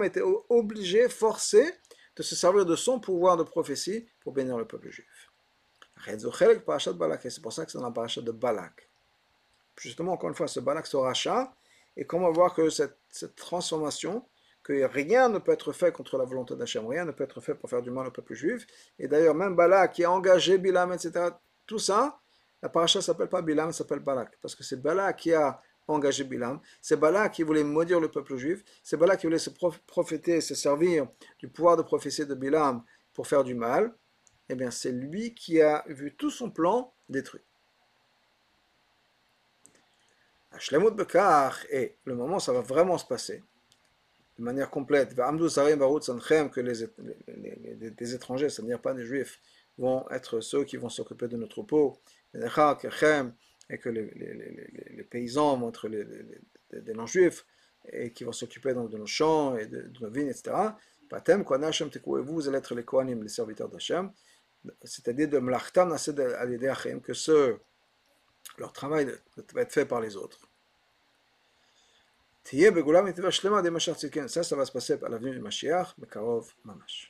était 0.05 0.23
obligé, 0.51 1.09
forcé, 1.09 1.73
de 2.15 2.23
se 2.23 2.37
servir 2.37 2.67
de 2.67 2.77
son 2.77 3.01
pouvoir 3.01 3.39
de 3.39 3.45
prophétie 3.45 4.07
pour 4.21 4.35
bénir 4.35 4.59
le 4.59 4.67
peuple 4.67 4.91
juif. 4.91 5.31
C'est 6.05 6.23
pour 7.41 7.55
ça 7.55 7.65
que 7.65 7.73
c'est 7.73 7.79
dans 7.79 7.85
la 7.85 7.91
parachat 7.91 8.21
de 8.21 8.33
Balak. 8.33 8.87
Justement, 9.81 10.13
encore 10.13 10.29
une 10.29 10.35
fois, 10.35 10.47
ce 10.47 10.61
Balak, 10.61 10.87
ce 10.87 10.99
rachat, 10.99 11.57
et 11.97 12.05
comment 12.05 12.31
voir 12.31 12.53
que 12.53 12.69
cette, 12.69 12.99
transformation, 13.35 14.27
que 14.63 14.85
rien 14.85 15.29
ne 15.29 15.39
peut 15.39 15.53
être 15.53 15.73
fait 15.73 15.93
contre 15.93 16.19
la 16.19 16.25
volonté 16.25 16.55
d'Hachem, 16.55 16.87
rien 16.87 17.05
ne 17.05 17.13
peut 17.13 17.25
être 17.25 17.41
fait 17.41 17.55
pour 17.55 17.71
faire 17.71 17.83
du 17.83 17.91
mal 17.91 18.07
au 18.07 18.11
peuple 18.11 18.35
juif. 18.35 18.67
Et 18.99 19.09
d'ailleurs, 19.09 19.35
même 19.35 19.57
Balak 19.57 19.93
qui 19.93 20.05
a 20.05 20.11
engagé 20.11 20.59
Bilam, 20.59 20.93
etc., 20.93 21.31
tout 21.67 21.79
ça, 21.79 22.21
la 22.63 22.69
paracha 22.69 22.99
ne 22.99 23.03
s'appelle 23.03 23.29
pas 23.29 23.43
Bilam, 23.43 23.69
elle 23.69 23.75
s'appelle 23.75 24.01
Balak. 24.01 24.39
Parce 24.43 24.55
que 24.55 24.63
c'est 24.63 24.81
Balak 24.81 25.17
qui 25.17 25.33
a 25.33 25.63
engagé 25.89 26.25
Bilam. 26.25 26.61
C'est 26.81 26.97
Balak 26.99 27.33
qui 27.33 27.43
voulait 27.43 27.65
maudire 27.65 28.01
le 28.01 28.11
peuple 28.11 28.37
juif. 28.37 28.63
C'est 28.83 28.97
Balak 28.97 29.21
qui 29.21 29.27
voulait 29.27 29.39
se 29.39 29.51
prophéter, 29.87 30.41
se 30.41 30.55
servir 30.55 31.09
du 31.39 31.49
pouvoir 31.49 31.77
de 31.77 31.83
prophétie 31.83 32.27
de 32.27 32.35
Bilam 32.35 32.85
pour 33.15 33.27
faire 33.27 33.45
du 33.45 33.55
mal. 33.55 33.95
Eh 34.49 34.55
bien, 34.55 34.71
c'est 34.71 34.93
lui 34.93 35.35
qui 35.35 35.63
a 35.63 35.85
vu 35.89 36.15
tout 36.17 36.31
son 36.31 36.51
plan 36.51 36.93
détruit. 37.09 37.43
Shlemut 40.59 40.91
Bekar, 40.91 41.57
et 41.71 41.97
le 42.05 42.15
moment 42.15 42.39
ça 42.41 42.53
va 42.53 42.61
vraiment 42.61 42.99
se 42.99 43.07
passer, 43.07 43.43
de 44.41 44.45
manière 44.45 44.71
complète, 44.71 45.15
que 45.15 46.61
les, 46.61 46.73
les, 47.29 47.91
des 47.91 48.15
étrangers, 48.15 48.49
c'est-à-dire 48.49 48.81
pas 48.81 48.95
des 48.95 49.05
juifs, 49.05 49.39
vont 49.77 50.09
être 50.11 50.41
ceux 50.41 50.65
qui 50.65 50.79
vont 50.79 50.89
s'occuper 50.89 51.29
de 51.29 51.37
notre 51.37 51.63
peau, 51.63 51.99
et 52.35 53.79
que 53.79 53.89
les, 53.89 54.11
les, 54.17 54.97
les 54.97 55.05
paysans 55.05 55.59
vont 55.59 55.69
être 55.69 55.89
des 55.89 56.95
non-juifs 56.95 57.45
et 57.93 58.13
qui 58.13 58.25
vont 58.25 58.33
s'occuper 58.33 58.73
de 58.73 58.81
nos 58.81 59.07
champs 59.07 59.57
et 59.57 59.67
de, 59.67 59.91
nos 60.01 60.11
vignes, 60.11 60.29
etc. 60.29 60.57
vous 61.11 62.49
allez 62.49 62.59
être 62.59 62.75
les 62.75 62.85
Kohanim, 62.85 63.23
les 63.23 63.29
serviteurs 63.29 63.69
d'Hachem, 63.69 64.11
c'est-à-dire 64.83 65.29
de 65.29 65.39
Mlachtam 65.39 65.95
que 67.03 67.15
ce, 67.15 67.57
leur 68.59 68.73
travail 68.73 69.07
va 69.53 69.63
être 69.63 69.73
fait 69.73 69.87
par 69.87 70.01
les 70.01 70.17
autres. 70.17 70.50
Ça, 74.29 74.43
ça 74.43 74.57
va 74.57 74.65
se 74.65 74.73
passer 74.73 74.99
à 75.03 75.09
l'avenue 75.09 75.33
du 75.33 75.41
Mashiach, 75.41 75.95
Bekarov 75.99 76.53
Mamash. 76.65 77.10